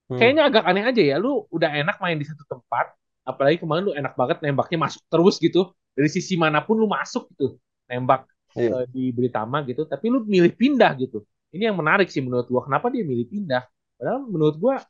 Kayaknya 0.08 0.42
agak 0.48 0.64
aneh 0.64 0.84
aja 0.88 1.02
ya, 1.04 1.16
lu 1.20 1.44
udah 1.52 1.68
enak 1.68 2.00
main 2.00 2.16
di 2.16 2.24
satu 2.24 2.40
tempat, 2.48 2.96
apalagi 3.28 3.60
kemarin 3.60 3.82
lu 3.84 3.92
enak 3.92 4.16
banget 4.16 4.40
nembaknya 4.40 4.88
masuk 4.88 5.04
terus 5.12 5.36
gitu, 5.36 5.68
dari 5.92 6.08
sisi 6.08 6.32
mana 6.40 6.64
pun 6.64 6.80
lu 6.80 6.88
masuk 6.88 7.28
gitu, 7.36 7.60
nembak 7.84 8.24
iya. 8.56 8.72
uh, 8.72 8.86
di 8.88 9.12
Britama 9.12 9.60
gitu, 9.68 9.84
tapi 9.84 10.08
lu 10.08 10.24
milih 10.24 10.56
pindah 10.56 10.96
gitu. 10.96 11.28
Ini 11.52 11.68
yang 11.68 11.76
menarik 11.76 12.08
sih 12.08 12.24
menurut 12.24 12.48
gua, 12.48 12.64
kenapa 12.64 12.88
dia 12.88 13.04
milih 13.04 13.28
pindah? 13.28 13.68
Padahal 14.00 14.24
menurut 14.24 14.56
gua 14.56 14.80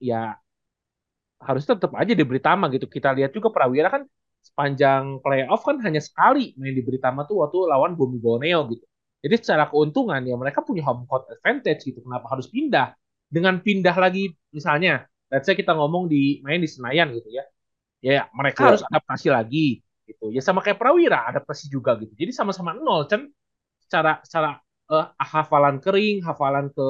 ya 0.00 0.40
harus 1.44 1.64
tetap 1.68 1.92
aja 1.92 2.12
di 2.16 2.24
Britama 2.24 2.72
gitu. 2.72 2.88
Kita 2.88 3.12
lihat 3.12 3.36
juga 3.36 3.52
Prawira 3.52 3.92
kan 3.92 4.08
sepanjang 4.40 5.20
playoff 5.20 5.60
kan 5.60 5.76
hanya 5.84 6.00
sekali 6.00 6.56
main 6.56 6.72
di 6.72 6.80
Britama 6.80 7.28
tuh 7.28 7.44
waktu 7.44 7.68
lawan 7.68 7.92
Bumi 7.96 8.16
Borneo 8.16 8.64
gitu. 8.72 8.84
Jadi 9.24 9.34
secara 9.40 9.68
keuntungan 9.68 10.20
ya 10.24 10.36
mereka 10.36 10.60
punya 10.60 10.84
home 10.84 11.04
court 11.04 11.28
advantage 11.32 11.84
gitu. 11.84 12.00
Kenapa 12.00 12.32
harus 12.32 12.48
pindah? 12.48 12.92
Dengan 13.34 13.54
pindah 13.66 13.96
lagi 14.04 14.30
misalnya, 14.56 14.92
let's 15.32 15.46
say 15.48 15.56
kita 15.58 15.72
ngomong 15.74 16.04
di 16.12 16.38
main 16.46 16.60
di 16.62 16.70
Senayan 16.70 17.08
gitu 17.16 17.28
ya. 17.38 17.44
Ya 18.04 18.20
mereka 18.38 18.60
Ya, 18.60 18.68
harus 18.72 18.82
adaptasi 18.86 19.28
lagi 19.32 19.80
gitu. 20.08 20.24
Ya 20.34 20.40
sama 20.44 20.60
kayak 20.64 20.78
Prawira 20.80 21.26
adaptasi 21.30 21.66
juga 21.72 21.96
gitu. 22.02 22.12
Jadi 22.14 22.32
sama-sama 22.36 22.72
nol 22.76 23.08
kan 23.10 23.22
secara 23.84 24.20
secara 24.26 24.50
eh, 24.92 25.06
hafalan 25.20 25.76
kering, 25.84 26.22
hafalan 26.28 26.68
ke 26.76 26.88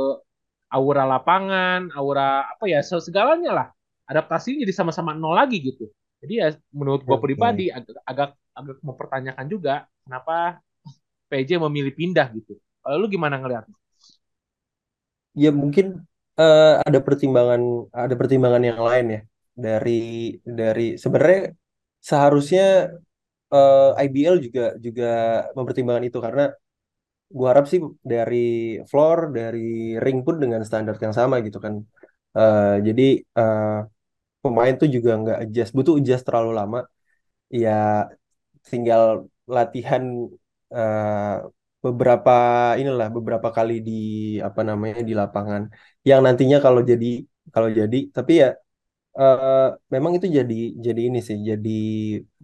aura 0.74 1.04
lapangan, 1.06 1.80
aura 1.94 2.46
apa 2.52 2.64
ya 2.68 2.80
segalanya 2.84 3.50
lah. 3.54 3.66
Adaptasinya 4.10 4.64
jadi 4.66 4.74
sama-sama 4.74 5.12
nol 5.16 5.34
lagi 5.38 5.58
gitu. 5.62 5.88
Jadi 6.22 6.34
ya 6.40 6.48
menurut 6.74 7.02
gue 7.08 7.16
oke. 7.16 7.24
pribadi 7.24 7.68
agak 7.72 8.00
agak 8.08 8.28
agak 8.56 8.76
mempertanyakan 8.82 9.46
juga 9.50 9.74
kenapa 10.04 10.60
PJ 11.30 11.50
memilih 11.68 11.94
pindah 11.96 12.28
gitu. 12.36 12.56
Kalau 12.84 12.96
lu 13.00 13.06
gimana 13.12 13.36
ngeliat? 13.40 13.66
Ya 15.34 15.50
mungkin 15.50 16.06
eh, 16.40 16.64
ada 16.86 16.98
pertimbangan 17.06 17.60
ada 18.02 18.14
pertimbangan 18.20 18.62
yang 18.70 18.80
lain 18.88 19.06
ya 19.14 19.20
dari 19.64 19.90
dari 20.58 20.82
sebenarnya 21.02 21.40
seharusnya 22.08 22.62
eh, 23.54 24.02
IBL 24.04 24.36
juga 24.46 24.62
juga 24.86 25.04
mempertimbangkan 25.58 26.06
itu 26.10 26.18
karena 26.26 26.42
gua 27.36 27.48
harap 27.52 27.66
sih 27.72 27.80
dari 28.12 28.36
floor 28.90 29.18
dari 29.38 29.60
ring 30.04 30.18
pun 30.26 30.36
dengan 30.42 30.60
standar 30.68 30.94
yang 31.04 31.14
sama 31.20 31.36
gitu 31.46 31.58
kan. 31.66 31.74
Eh, 32.38 32.64
jadi 32.86 33.02
eh, 33.38 33.64
pemain 34.44 34.74
tuh 34.80 34.88
juga 34.96 35.10
nggak 35.22 35.38
adjust 35.44 35.72
butuh 35.78 35.94
adjust 36.00 36.24
terlalu 36.28 36.50
lama. 36.60 36.78
Ya 37.62 37.70
tinggal 38.70 39.02
latihan 39.56 40.04
eh, 40.76 41.36
beberapa 41.84 42.30
inilah 42.80 43.08
beberapa 43.16 43.48
kali 43.56 43.72
di 43.88 43.92
apa 44.48 44.60
namanya 44.68 44.98
di 45.08 45.12
lapangan. 45.20 45.62
Yang 46.08 46.20
nantinya 46.26 46.56
kalau 46.64 46.80
jadi 46.90 47.06
kalau 47.54 47.68
jadi 47.80 47.96
tapi 48.16 48.32
ya 48.42 48.46
eh, 49.20 49.46
memang 49.94 50.12
itu 50.18 50.26
jadi 50.38 50.54
jadi 50.86 51.00
ini 51.08 51.18
sih 51.28 51.38
jadi 51.50 51.70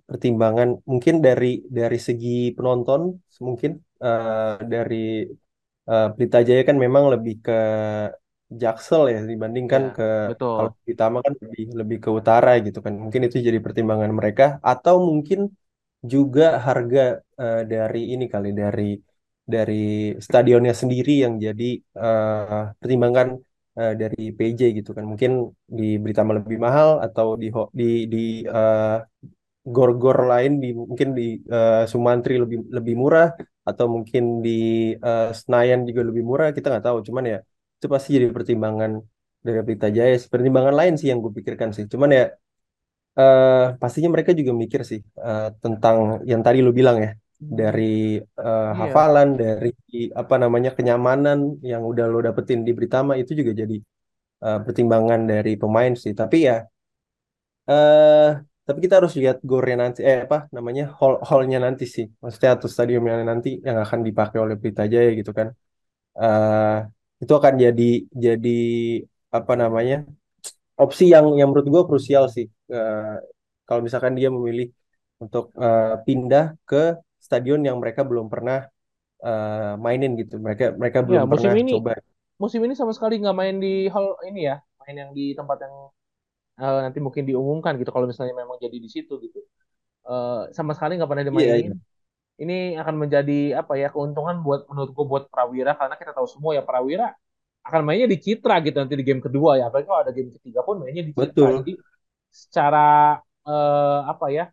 pertimbangan 0.08 0.68
mungkin 0.90 1.14
dari 1.26 1.46
dari 1.78 1.96
segi 2.08 2.28
penonton 2.56 3.00
mungkin 3.46 3.70
eh, 4.04 4.32
dari 4.72 4.96
eh, 5.90 6.04
Pelita 6.14 6.38
Jaya 6.48 6.62
kan 6.68 6.76
memang 6.84 7.04
lebih 7.14 7.34
ke 7.46 7.52
Jaksel 8.62 9.02
ya 9.14 9.18
dibandingkan 9.30 9.82
Ya, 9.82 9.94
ke 9.96 10.02
kalau 10.54 10.68
betul. 10.68 10.74
Pitama 10.88 11.16
kan 11.26 11.32
lebih 11.42 11.62
lebih 11.80 11.96
ke 12.04 12.10
utara 12.20 12.50
gitu 12.66 12.78
kan. 12.86 12.94
Mungkin 13.04 13.22
itu 13.26 13.36
jadi 13.48 13.58
pertimbangan 13.66 14.10
mereka. 14.18 14.44
Atau 14.70 14.94
mungkin 15.10 15.38
juga 16.12 16.44
harga 16.66 17.00
eh, 17.42 17.58
dari 17.72 17.98
ini 18.14 18.24
kali 18.34 18.48
dari 18.62 18.82
dari 19.54 19.74
stadionnya 20.26 20.72
sendiri 20.80 21.12
yang 21.24 21.34
jadi 21.46 21.64
eh, 22.04 22.62
pertimbangan 22.80 23.28
eh, 23.80 23.92
dari 24.00 24.20
PJ 24.38 24.60
gitu 24.78 24.90
kan. 24.96 25.04
Mungkin 25.10 25.30
di 25.78 25.84
Britama 26.04 26.32
lebih 26.38 26.58
mahal 26.66 26.88
atau 27.06 27.26
di 27.42 27.46
di 27.80 27.84
di 28.12 28.18
eh, 28.56 28.96
gor-gor 29.74 30.18
lain 30.32 30.52
di 30.62 30.68
mungkin 30.80 31.08
di 31.18 31.22
eh, 31.54 31.82
Sumantri 31.92 32.34
lebih 32.42 32.58
lebih 32.76 32.94
murah 33.02 33.28
atau 33.68 33.86
mungkin 33.94 34.24
di 34.46 34.50
eh, 35.06 35.28
Senayan 35.40 35.80
juga 35.88 36.02
lebih 36.08 36.22
murah 36.30 36.48
kita 36.56 36.66
nggak 36.72 36.84
tahu. 36.88 36.98
Cuman 37.08 37.24
ya 37.32 37.38
itu 37.76 37.86
pasti 37.94 38.08
jadi 38.16 38.26
pertimbangan 38.36 38.92
dari 39.46 39.58
Pelita 39.66 39.88
Jaya. 39.96 40.14
Pertimbangan 40.34 40.74
lain 40.80 40.94
sih 41.00 41.08
yang 41.10 41.18
gue 41.24 41.32
pikirkan 41.38 41.70
sih. 41.76 41.84
Cuman 41.92 42.10
ya 42.18 42.24
eh 43.20 43.64
pastinya 43.80 44.08
mereka 44.14 44.32
juga 44.40 44.52
mikir 44.62 44.80
sih 44.90 45.00
eh, 45.26 45.46
tentang 45.62 45.96
yang 46.30 46.40
tadi 46.46 46.58
lu 46.66 46.70
bilang 46.78 46.96
ya 47.04 47.10
dari 47.40 47.84
Iya. 48.20 48.76
hafalan 48.80 49.28
dari 49.42 49.68
apa 50.20 50.34
namanya 50.42 50.70
kenyamanan 50.76 51.38
yang 51.70 51.82
udah 51.90 52.04
lo 52.12 52.18
dapetin 52.26 52.60
di 52.66 52.72
Britama 52.78 53.12
itu 53.20 53.32
juga 53.40 53.52
jadi 53.62 53.76
eh, 54.46 54.58
pertimbangan 54.66 55.20
dari 55.32 55.52
pemain 55.62 55.92
sih. 56.02 56.12
Tapi 56.20 56.38
ya 56.48 56.56
eh 57.70 58.24
tapi 58.66 58.78
kita 58.84 58.94
harus 58.98 59.14
lihat 59.20 59.36
gore 59.50 59.70
nanti 59.82 59.98
eh 60.10 60.18
apa 60.26 60.36
namanya 60.56 60.82
hall 60.98 61.14
hallnya 61.28 61.58
nanti 61.66 61.84
sih. 61.94 62.04
Maksudnya 62.22 62.50
atau 62.56 62.68
stadiumnya 62.74 63.14
nanti 63.30 63.48
yang 63.66 63.78
akan 63.84 64.00
dipakai 64.08 64.38
oleh 64.44 64.54
Pelita 64.60 64.82
Jaya 64.92 65.10
gitu 65.20 65.30
kan. 65.38 65.48
Eh 66.20 66.74
itu 67.22 67.32
akan 67.40 67.54
jadi 67.64 67.84
jadi 68.26 68.50
apa 69.36 69.52
namanya 69.62 69.94
opsi 70.82 71.04
yang 71.14 71.26
yang 71.38 71.48
menurut 71.50 71.68
gue 71.74 71.82
krusial 71.90 72.24
sih. 72.36 72.46
Eh, 72.74 73.14
kalau 73.66 73.80
misalkan 73.86 74.14
dia 74.18 74.28
memilih 74.36 74.66
untuk 75.24 75.44
eh, 75.64 75.94
pindah 76.06 76.44
ke 76.68 76.76
stadion 77.30 77.60
yang 77.68 77.78
mereka 77.82 78.02
belum 78.10 78.26
pernah 78.34 78.56
eh, 79.26 79.72
mainin 79.84 80.12
gitu 80.20 80.34
mereka 80.44 80.64
mereka 80.82 81.00
Ya, 81.12 81.18
belum 81.18 81.24
musim 81.32 81.52
pernah 81.52 81.54
ini 81.60 81.72
coba 81.72 81.90
musim 82.42 82.60
ini 82.66 82.74
sama 82.80 82.92
sekali 82.96 83.14
nggak 83.22 83.36
main 83.40 83.56
di 83.64 83.68
hall 83.94 84.08
ini 84.28 84.40
ya, 84.50 84.56
main 84.80 84.94
yang 85.02 85.10
di 85.18 85.22
tempat 85.38 85.58
yang 85.64 85.74
eh, 86.62 86.78
nanti 86.86 86.98
mungkin 87.06 87.24
diumumkan 87.30 87.74
gitu 87.80 87.90
kalau 87.94 88.06
misalnya 88.10 88.34
memang 88.42 88.58
jadi 88.64 88.76
di 88.84 88.88
situ 88.94 89.14
gitu. 89.24 89.38
Eh, 90.08 90.40
sama 90.56 90.72
sekali 90.76 90.92
nggak 90.98 91.10
pernah 91.10 91.26
iya 91.36 91.54
dimainin. 91.54 91.62
iya 91.62 91.72
Ini 92.42 92.54
akan 92.82 92.96
menjadi 93.02 93.32
apa 93.60 93.74
ya 93.82 93.88
keuntungan 93.94 94.36
buat 94.46 94.60
menurut 94.70 94.90
gue 94.96 95.06
buat 95.12 95.24
Prawira 95.32 95.72
karena 95.80 95.94
kita 96.00 96.12
tahu 96.16 96.28
semua 96.30 96.52
ya 96.58 96.62
Prawira 96.66 97.06
akan 97.68 97.82
mainnya 97.86 98.08
di 98.10 98.18
Citra 98.24 98.54
gitu 98.66 98.76
nanti 98.82 98.94
di 99.00 99.04
game 99.08 99.22
kedua 99.26 99.50
ya. 99.60 99.64
Apalagi 99.70 99.86
kalau 99.90 100.02
ada 100.06 100.12
game 100.16 100.30
ketiga 100.36 100.60
pun 100.66 100.76
mainnya 100.82 101.04
di 101.06 101.14
Citra. 101.16 101.48
betul 101.48 101.54
Jadi 101.58 101.72
secara 102.32 103.18
eh, 103.48 104.00
apa 104.12 104.26
ya 104.36 104.44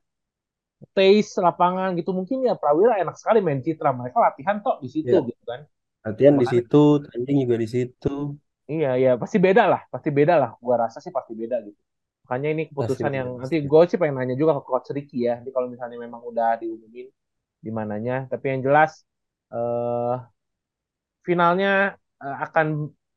taste 0.95 1.33
lapangan 1.45 1.89
gitu 1.99 2.11
mungkin 2.17 2.37
ya 2.47 2.53
Prawira 2.59 2.93
enak 3.03 3.15
sekali 3.19 3.39
main 3.45 3.61
Citra. 3.65 3.89
Mereka 3.99 4.17
latihan 4.17 4.57
tok 4.65 4.77
di 4.83 4.89
situ 4.93 5.15
ya 5.15 5.21
gitu 5.29 5.43
kan. 5.49 5.61
latihan 6.05 6.35
di 6.41 6.47
situ 6.47 7.03
tanding 7.05 7.37
juga 7.43 7.55
di 7.63 7.67
situ 7.75 8.09
iya 8.71 8.87
ya 9.03 9.09
pasti 9.21 9.37
beda 9.45 9.63
lah, 9.71 9.81
pasti 9.93 10.09
beda 10.17 10.33
lah. 10.41 10.49
Gua 10.65 10.75
rasa 10.83 10.97
sih 11.03 11.11
pasti 11.17 11.33
beda 11.41 11.55
gitu. 11.67 11.79
Makanya 12.25 12.49
ini 12.55 12.63
pasti 12.79 13.03
keputusan 13.03 13.11
yang 13.19 13.29
benar 13.31 13.31
nanti 13.39 13.55
pasti 13.59 13.69
gue 13.69 13.81
sih 13.89 13.97
pengen 14.01 14.15
nanya 14.19 14.35
juga 14.41 14.51
ke 14.59 14.63
Coach 14.67 14.89
Ricky 14.95 15.17
ya. 15.27 15.33
Jadi 15.39 15.51
kalau 15.55 15.67
misalnya 15.73 15.97
memang 16.05 16.21
udah 16.29 16.59
diumumin 16.61 17.07
di 17.65 17.71
mananya, 17.71 18.27
tapi 18.31 18.45
yang 18.51 18.61
jelas 18.67 18.91
eh 19.55 20.15
finalnya 21.27 21.95
eh, 22.23 22.37
akan 22.45 22.67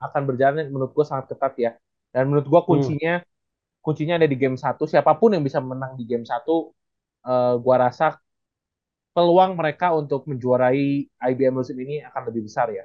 akan 0.00 0.22
berjalan 0.28 0.64
menurut 0.72 0.92
gue 0.96 1.04
sangat 1.06 1.26
ketat 1.30 1.54
ya. 1.58 1.70
Dan 2.14 2.22
menurut 2.30 2.46
gue 2.52 2.60
hmm 2.68 2.94
kuncinya 2.94 3.12
kuncinya 3.84 4.14
ada 4.18 4.28
di 4.28 4.36
game 4.38 4.58
satu. 4.58 4.84
Siapa 4.86 5.12
pun 5.20 5.34
yang 5.34 5.44
bisa 5.48 5.58
menang 5.62 5.94
di 6.00 6.04
game 6.10 6.26
satu, 6.26 6.72
eh, 7.26 7.54
gua 7.64 7.76
rasa 7.88 8.04
peluang 9.14 9.58
mereka 9.58 9.90
untuk 9.96 10.24
menjuarai 10.30 11.06
IBM 11.10 11.54
musim 11.60 11.76
ini 11.82 12.00
akan 12.04 12.22
lebih 12.30 12.46
besar 12.46 12.70
ya. 12.70 12.84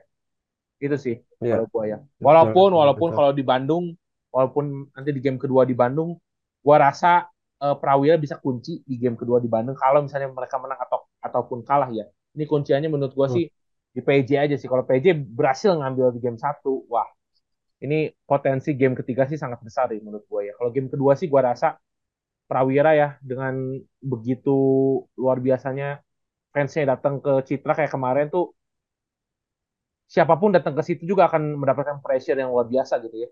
Itu 0.81 0.95
sih 0.99 1.15
ya 1.41 1.47
kalau 1.51 1.65
gua 1.71 1.83
ya. 1.91 1.97
Walaupun 2.21 2.69
walaupun 2.75 3.09
kalau 3.15 3.31
di 3.35 3.43
Bandung, 3.45 3.93
walaupun 4.33 4.89
nanti 4.95 5.11
di 5.15 5.21
game 5.23 5.39
kedua 5.41 5.63
di 5.67 5.75
Bandung, 5.77 6.17
gua 6.65 6.77
rasa 6.91 7.27
eh, 7.63 7.75
Prawira 7.81 8.17
bisa 8.19 8.37
kunci 8.41 8.81
di 8.85 8.95
game 9.01 9.17
kedua 9.19 9.39
di 9.43 9.49
Bandung 9.51 9.77
kalau 9.77 10.03
misalnya 10.05 10.29
mereka 10.33 10.57
menang 10.61 10.79
atau 10.81 10.99
ataupun 11.23 11.59
kalah 11.67 11.89
ya. 11.93 12.05
Ini 12.37 12.45
kunciannya 12.49 12.89
menurut 12.91 13.13
gua 13.17 13.27
Hmm. 13.27 13.31
sih 13.31 13.47
di 13.95 14.01
PJ 14.03 14.31
aja 14.39 14.55
sih. 14.59 14.67
Kalau 14.71 14.83
PJ 14.87 15.13
berhasil 15.15 15.71
ngambil 15.77 16.15
di 16.17 16.21
game 16.23 16.39
satu, 16.41 16.85
wah 16.91 17.07
ini 17.83 18.09
potensi 18.25 18.71
game 18.79 18.95
ketiga 18.97 19.27
sih 19.29 19.37
sangat 19.39 19.59
besar 19.63 19.91
ya 19.91 19.99
menurut 20.01 20.25
gua 20.31 20.41
ya. 20.47 20.53
Kalau 20.57 20.69
game 20.75 20.89
kedua 20.91 21.13
sih 21.19 21.27
gua 21.31 21.51
rasa 21.53 21.75
Prawira 22.49 22.91
ya 23.01 23.07
dengan 23.29 23.53
begitu 24.11 24.51
luar 25.21 25.37
biasanya 25.47 25.85
fansnya 26.53 26.83
datang 26.93 27.15
ke 27.25 27.31
Citra 27.47 27.73
kayak 27.77 27.93
kemarin 27.95 28.27
tuh 28.35 28.45
siapa 30.13 30.33
pun 30.41 30.49
datang 30.55 30.73
ke 30.77 30.81
situ 30.87 31.03
juga 31.11 31.23
akan 31.29 31.43
mendapatkan 31.61 31.97
pressure 32.05 32.37
yang 32.41 32.49
luar 32.53 32.65
biasa 32.73 32.93
gitu 33.05 33.17
ya. 33.25 33.29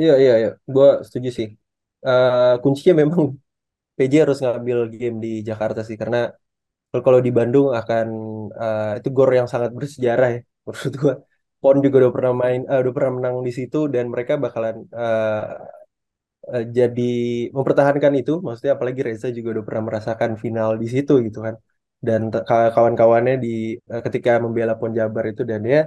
iya 0.00 0.12
iya 0.22 0.32
iya 0.40 0.48
gue 0.74 0.86
setuju 1.08 1.30
sih 1.40 1.48
Eh, 2.08 2.54
kuncinya 2.62 2.94
memang 3.02 3.22
PJ 3.96 4.14
harus 4.24 4.38
ngambil 4.44 4.78
game 5.00 5.16
di 5.24 5.28
Jakarta 5.48 5.80
sih 5.88 5.96
karena 6.02 6.18
kalau 7.06 7.20
di 7.26 7.30
Bandung 7.38 7.66
akan 7.80 8.06
eh, 8.62 8.84
itu 8.98 9.08
gor 9.16 9.30
yang 9.38 9.48
sangat 9.54 9.70
bersejarah 9.78 10.28
ya 10.36 10.40
menurut 10.66 10.94
gua. 11.02 11.14
Pon 11.62 11.76
juga 11.84 11.96
udah 12.02 12.12
pernah 12.16 12.34
main, 12.42 12.60
eh, 12.72 12.78
udah 12.82 12.92
pernah 12.96 13.12
menang 13.18 13.36
di 13.48 13.52
situ 13.58 13.78
dan 13.94 14.04
mereka 14.14 14.34
bakalan 14.44 14.76
eh, 16.54 16.64
jadi 16.78 17.02
mempertahankan 17.56 18.12
itu. 18.20 18.32
Maksudnya 18.44 18.72
apalagi 18.76 19.00
Reza 19.06 19.28
juga 19.36 19.48
udah 19.54 19.64
pernah 19.68 19.84
merasakan 19.88 20.30
final 20.44 20.68
di 20.82 20.86
situ 20.94 21.12
gitu 21.26 21.38
kan. 21.46 21.54
Dan 22.06 22.20
kawan-kawannya 22.74 23.34
di 23.44 23.48
eh, 23.92 24.00
ketika 24.06 24.30
membela 24.44 24.74
Pon 24.80 24.92
Jabar 24.98 25.24
itu 25.32 25.42
dan 25.50 25.60
ya 25.74 25.80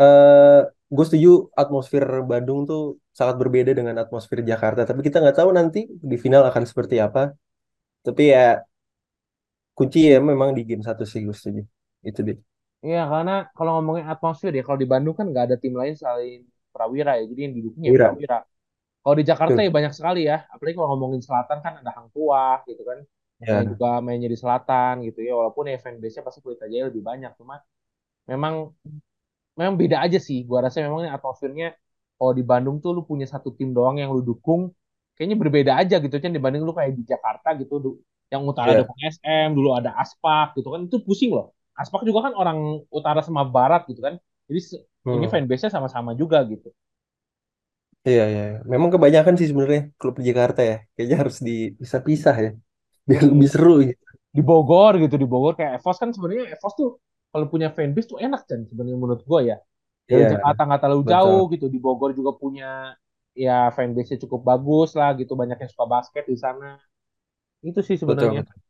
eh 0.00 0.58
gue 0.96 1.04
setuju 1.08 1.30
atmosfer 1.60 2.04
Bandung 2.30 2.60
tuh 2.70 2.80
sangat 3.18 3.36
berbeda 3.42 3.70
dengan 3.78 3.96
atmosfer 4.02 4.38
Jakarta. 4.50 4.80
Tapi 4.88 5.00
kita 5.06 5.16
nggak 5.22 5.36
tahu 5.40 5.50
nanti 5.58 5.78
di 6.10 6.16
final 6.24 6.42
akan 6.50 6.64
seperti 6.70 6.96
apa. 7.06 7.20
Tapi 8.06 8.22
ya 8.34 8.40
kunci 9.76 9.98
ya 10.12 10.18
memang 10.30 10.50
di 10.56 10.62
game 10.68 10.82
satu 10.88 11.02
sih 11.10 11.20
gue 11.26 11.36
setuju. 11.38 11.62
Itu 12.08 12.20
dia. 12.26 12.36
Iya 12.86 12.98
karena 13.12 13.32
kalau 13.56 13.70
ngomongin 13.74 14.06
atmosfer 14.12 14.50
ya 14.58 14.62
kalau 14.66 14.78
di 14.82 14.88
Bandung 14.92 15.14
kan 15.18 15.26
nggak 15.30 15.44
ada 15.46 15.56
tim 15.62 15.74
lain 15.80 15.94
selain 16.00 16.38
Prawira 16.74 17.10
ya. 17.18 17.24
Jadi 17.30 17.40
yang 17.44 17.54
didukung 17.58 17.82
ya 17.88 17.92
Wira. 17.92 17.98
Prawira. 18.00 18.36
Kalau 19.06 19.16
di 19.20 19.24
Jakarta 19.30 19.58
Tuh. 19.58 19.62
ya 19.62 19.70
banyak 19.70 19.92
sekali 19.94 20.26
ya. 20.26 20.42
Apalagi 20.50 20.74
kalau 20.74 20.90
ngomongin 20.98 21.22
selatan 21.22 21.58
kan 21.62 21.72
ada 21.78 21.90
Hang 21.94 22.10
Tuah 22.10 22.66
gitu 22.66 22.82
kan. 22.82 22.98
Yang 23.38 23.46
Ya, 23.46 23.62
juga 23.70 23.88
mainnya 24.02 24.26
di 24.34 24.38
selatan 24.42 24.94
gitu 25.06 25.20
ya. 25.22 25.32
Walaupun 25.38 25.70
ya 25.70 25.78
fanbase-nya 25.78 26.24
pasti 26.26 26.40
Pelita 26.42 26.66
Jaya 26.66 26.90
lebih 26.90 27.02
banyak. 27.06 27.30
Cuma 27.38 27.62
memang 28.30 28.74
memang 29.58 29.74
beda 29.80 29.96
aja 30.04 30.18
sih. 30.28 30.38
Gua 30.48 30.58
rasa 30.66 30.82
memang 30.84 31.00
ini 31.06 31.10
atmosfernya 31.12 31.66
kalau 32.18 32.32
di 32.38 32.42
Bandung 32.50 32.76
tuh 32.84 32.90
lu 32.96 33.02
punya 33.10 33.26
satu 33.28 33.48
tim 33.56 33.70
doang 33.76 33.96
yang 34.02 34.10
lu 34.16 34.20
dukung. 34.24 34.72
Kayaknya 35.16 35.36
berbeda 35.42 35.72
aja 35.80 35.96
gitu 36.04 36.16
kan 36.20 36.32
dibanding 36.36 36.62
lu 36.68 36.72
kayak 36.76 36.92
di 36.98 37.02
Jakarta 37.08 37.48
gitu. 37.60 38.00
Yang 38.32 38.42
utara 38.52 38.72
ya, 38.72 38.78
dukung 38.78 38.98
SM, 39.06 39.48
dulu 39.56 39.68
ada 39.78 39.90
Aspak 40.02 40.58
gitu 40.58 40.68
kan. 40.74 40.80
Itu 40.88 40.98
pusing 41.06 41.30
loh. 41.36 41.54
Aspak 41.78 42.02
juga 42.08 42.28
kan 42.30 42.32
orang 42.36 42.58
utara 42.92 43.20
sama 43.24 43.42
barat 43.46 43.86
gitu 43.90 44.00
kan. 44.04 44.14
Jadi 44.48 44.60
se- 44.68 44.84
ini 45.16 45.26
hmm. 45.26 45.32
fanbase-nya 45.32 45.70
sama-sama 45.72 46.12
juga 46.18 46.42
gitu. 46.48 46.68
Iya, 48.08 48.22
iya. 48.32 48.42
Memang 48.72 48.90
kebanyakan 48.94 49.34
sih 49.38 49.46
sebenarnya 49.50 49.80
klub 49.98 50.14
di 50.20 50.24
Jakarta 50.30 50.60
ya. 50.70 50.74
Kayaknya 50.94 51.16
harus 51.22 51.36
dipisah-pisah 51.48 52.34
ya. 52.44 52.48
Biar 53.08 53.22
lebih 53.32 53.48
seru 53.54 53.70
gitu. 53.88 54.04
di 54.36 54.42
Bogor 54.48 54.92
gitu 55.02 55.14
di 55.22 55.26
Bogor 55.32 55.52
kayak 55.58 55.80
Evos 55.80 55.96
kan 56.02 56.10
sebenarnya 56.14 56.44
Evos 56.54 56.72
tuh 56.80 56.88
kalau 57.32 57.46
punya 57.52 57.68
fanbase 57.76 58.08
tuh 58.12 58.18
enak 58.20 58.42
kan 58.50 58.60
sebenarnya 58.68 58.96
menurut 59.02 59.22
gue 59.24 59.40
ya 59.50 59.56
dari 60.12 60.24
Iya, 60.24 60.28
Jakarta 60.28 60.60
nggak 60.68 60.80
terlalu 60.82 61.02
jauh 61.12 61.42
betul. 61.42 61.54
gitu 61.54 61.66
di 61.74 61.78
Bogor 61.84 62.10
juga 62.18 62.32
punya 62.42 62.66
ya 63.36 63.72
fanbase-nya 63.76 64.18
cukup 64.24 64.40
bagus 64.50 64.88
lah 64.98 65.10
gitu 65.20 65.32
banyak 65.40 65.56
yang 65.60 65.70
suka 65.72 65.86
basket 65.88 66.24
di 66.28 66.36
sana 66.44 66.76
itu 67.64 67.80
sih 67.88 67.96
sebenarnya 68.02 68.40
betul. 68.40 68.66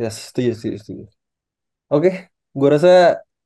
Ya, 0.00 0.08
setuju, 0.10 0.50
setuju, 0.56 0.76
setuju. 0.82 1.04
Oke, 1.94 2.10
gua 2.58 2.68
rasa 2.76 2.90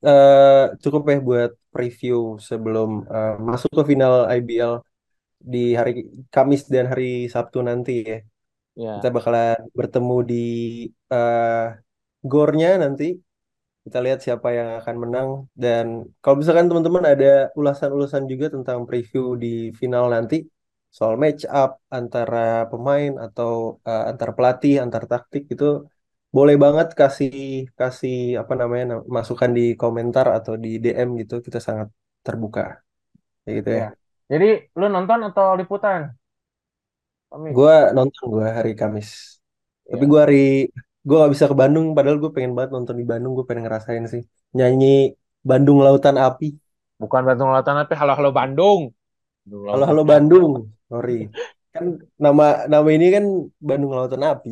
eh, 0.07 0.63
cukup 0.83 1.03
ya 1.13 1.17
buat 1.29 1.51
preview 1.75 2.17
sebelum 2.49 2.89
eh, 3.15 3.31
masuk 3.49 3.71
ke 3.79 3.83
final 3.91 4.15
IBL 4.37 4.73
di 5.53 5.59
hari 5.79 5.91
Kamis 6.35 6.63
dan 6.75 6.85
hari 6.93 7.05
Sabtu 7.35 7.59
nanti 7.69 7.93
ya. 8.11 8.17
Kita 8.95 9.09
ya 9.11 9.15
bakalan 9.17 9.59
bertemu 9.79 10.15
di 10.31 10.35
eh 11.13 11.65
gornya 12.33 12.69
nanti. 12.83 13.05
Kita 13.85 13.99
lihat 14.05 14.19
siapa 14.25 14.49
yang 14.59 14.69
akan 14.81 14.97
menang. 15.05 15.29
Dan 15.63 15.87
kalau 16.23 16.37
misalkan 16.41 16.67
teman-teman 16.71 17.05
ada 17.13 17.27
ulasan-ulasan 17.59 18.25
juga 18.33 18.47
tentang 18.55 18.79
preview 18.89 19.25
di 19.43 19.49
final 19.81 20.05
nanti, 20.15 20.37
soal 20.97 21.15
match 21.23 21.43
up 21.61 21.71
antara 21.99 22.39
pemain 22.71 23.13
atau 23.27 23.53
eh, 23.89 24.03
antar 24.11 24.31
pelatih, 24.37 24.75
antar 24.85 25.03
taktik 25.11 25.45
itu 25.55 25.65
boleh 26.37 26.57
banget 26.65 26.89
kasih 27.01 27.31
kasih 27.79 28.15
apa 28.41 28.53
namanya 28.61 28.85
nam- 28.91 29.07
masukan 29.17 29.51
di 29.59 29.63
komentar 29.81 30.27
atau 30.37 30.53
di 30.65 30.69
DM 30.83 31.09
gitu. 31.21 31.35
Kita 31.47 31.59
sangat 31.67 31.89
terbuka, 32.27 32.63
kayak 33.43 33.55
gitu 33.59 33.71
ya. 33.71 33.79
ya 33.83 33.89
jadi 34.33 34.47
lu 34.79 34.87
nonton 34.95 35.21
atau 35.29 35.47
liputan 35.61 36.01
Gue 37.57 37.73
nonton 37.97 38.25
gue 38.35 38.47
hari 38.59 38.71
Kamis. 38.81 39.09
Tapi 39.91 40.05
ya 40.05 40.09
gue 40.11 40.21
hari 40.25 40.37
gue 41.07 41.17
gak 41.23 41.33
bisa 41.35 41.47
ke 41.51 41.57
Bandung. 41.63 41.87
Padahal 41.97 42.19
gue 42.23 42.31
pengen 42.37 42.53
banget 42.57 42.71
nonton 42.77 42.97
di 43.01 43.05
Bandung. 43.11 43.33
Gue 43.37 43.47
pengen 43.49 43.63
ngerasain 43.67 44.05
sih 44.13 44.23
nyanyi 44.57 44.87
Bandung 45.49 45.79
Lautan 45.85 46.17
Api. 46.27 46.47
bukan 47.03 47.23
Bandung 47.29 47.51
Lautan 47.53 47.75
tapi 47.81 47.95
halo 48.01 48.13
halo 48.19 48.31
Bandung 48.39 48.81
Halo 49.71 49.85
halo 49.91 50.03
Api 50.03 50.09
Bandung. 50.11 50.53
Sorry. 50.91 51.13
Kan 51.75 51.85
nama 52.25 52.45
nama 52.73 52.89
ini 52.97 53.07
kan 53.15 53.25
Bandung 53.69 53.93
Lautan 53.97 54.23
Api. 54.33 54.51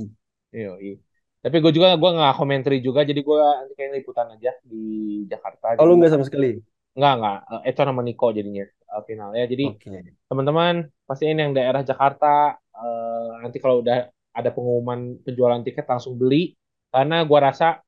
Iya, 0.52 0.70
iya. 0.84 0.94
Tapi 1.42 1.56
gue 1.58 1.72
juga 1.74 1.98
gue 1.98 2.10
nggak 2.14 2.34
komentari 2.38 2.78
juga, 2.78 3.02
jadi 3.02 3.18
gue 3.18 3.38
nanti 3.38 3.74
kayak 3.74 3.90
liputan 3.98 4.30
aja 4.38 4.54
di 4.62 4.84
Jakarta. 5.26 5.74
Oh 5.82 5.86
lu 5.90 5.98
nggak 5.98 6.14
sama 6.14 6.24
sekali. 6.26 6.62
nggak 6.92 7.12
nggak 7.18 7.38
eh, 7.50 7.60
Eto 7.72 7.82
sama 7.88 8.02
Niko 8.06 8.26
jadinya 8.30 8.64
eh, 8.68 9.02
finalnya. 9.08 9.44
Jadi 9.50 9.64
Oke. 9.74 9.90
teman-teman 10.30 10.74
pastiin 11.08 11.38
yang 11.42 11.50
daerah 11.50 11.82
Jakarta 11.82 12.54
eh, 12.56 13.28
nanti 13.42 13.58
kalau 13.58 13.82
udah 13.82 14.06
ada 14.32 14.50
pengumuman 14.54 15.18
penjualan 15.26 15.60
tiket 15.66 15.84
langsung 15.88 16.14
beli 16.16 16.54
karena 16.94 17.26
gue 17.26 17.38
rasa 17.42 17.82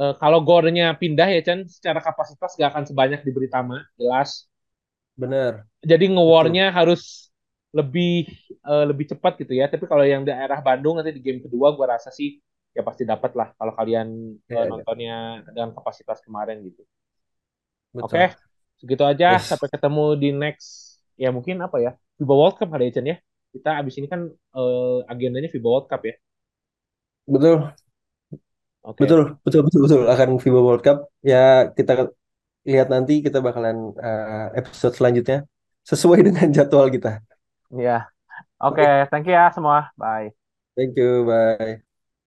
eh, 0.00 0.14
kalau 0.16 0.40
gornya 0.40 0.96
pindah 0.96 1.28
ya 1.34 1.40
Chan 1.44 1.60
secara 1.68 2.00
kapasitas 2.00 2.56
gak 2.56 2.70
akan 2.72 2.84
sebanyak 2.88 3.20
di 3.26 3.30
Britama 3.36 3.84
jelas. 4.00 4.48
Bener. 5.14 5.68
Jadi 5.84 6.10
nge-war-nya 6.10 6.72
harus 6.74 7.30
lebih 7.74 8.30
eh, 8.64 8.84
lebih 8.88 9.12
cepat 9.12 9.32
gitu 9.42 9.52
ya. 9.60 9.66
Tapi 9.68 9.84
kalau 9.90 10.06
yang 10.06 10.22
daerah 10.24 10.58
Bandung 10.64 10.98
nanti 10.98 11.12
di 11.14 11.22
game 11.22 11.42
kedua 11.44 11.74
gue 11.74 11.86
rasa 11.86 12.08
sih 12.14 12.38
ya 12.74 12.82
pasti 12.82 13.06
dapat 13.06 13.32
lah 13.38 13.54
kalau 13.54 13.72
kalian 13.78 14.34
iya. 14.50 14.66
nontonnya 14.66 15.46
dengan 15.46 15.70
kapasitas 15.70 16.18
kemarin 16.20 16.58
gitu. 16.66 16.82
Oke, 18.02 18.34
Betul. 18.34 18.34
segitu 18.82 19.04
aja. 19.06 19.38
Yes. 19.38 19.46
Sampai 19.46 19.70
ketemu 19.70 20.04
di 20.18 20.30
next 20.34 20.98
ya 21.14 21.30
mungkin 21.30 21.62
apa 21.62 21.78
ya 21.78 21.94
FIBA 22.18 22.34
World 22.34 22.56
Cup 22.58 22.74
ya 22.74 22.90
Chan 22.90 23.06
ya. 23.06 23.16
Kita 23.54 23.70
abis 23.78 23.94
ini 24.02 24.10
kan 24.10 24.26
eh, 24.34 24.98
agendanya 25.06 25.46
FIBA 25.46 25.68
World 25.70 25.86
Cup 25.86 26.02
ya. 26.02 26.14
Betul. 27.30 27.70
Oke, 28.84 29.00
Betul. 29.06 29.22
Betul. 29.46 29.60
Betul. 29.62 29.80
Betul. 29.86 30.02
Akan 30.10 30.28
FIBA 30.42 30.60
World 30.60 30.82
Cup. 30.82 31.06
Ya 31.22 31.70
kita 31.70 32.10
lihat 32.66 32.90
nanti 32.90 33.22
kita 33.22 33.38
bakalan 33.38 33.94
eh, 33.94 34.58
episode 34.58 34.98
selanjutnya 34.98 35.46
sesuai 35.86 36.24
dengan 36.26 36.50
jadwal 36.50 36.90
kita. 36.90 37.22
ya. 37.70 38.10
Oke, 38.58 38.82
Oke. 38.82 39.10
thank 39.14 39.30
you 39.30 39.34
ya 39.38 39.54
semua. 39.54 39.94
Bye. 39.94 40.34
Thank 40.74 40.98
you. 40.98 41.22
Bye. 41.22 41.93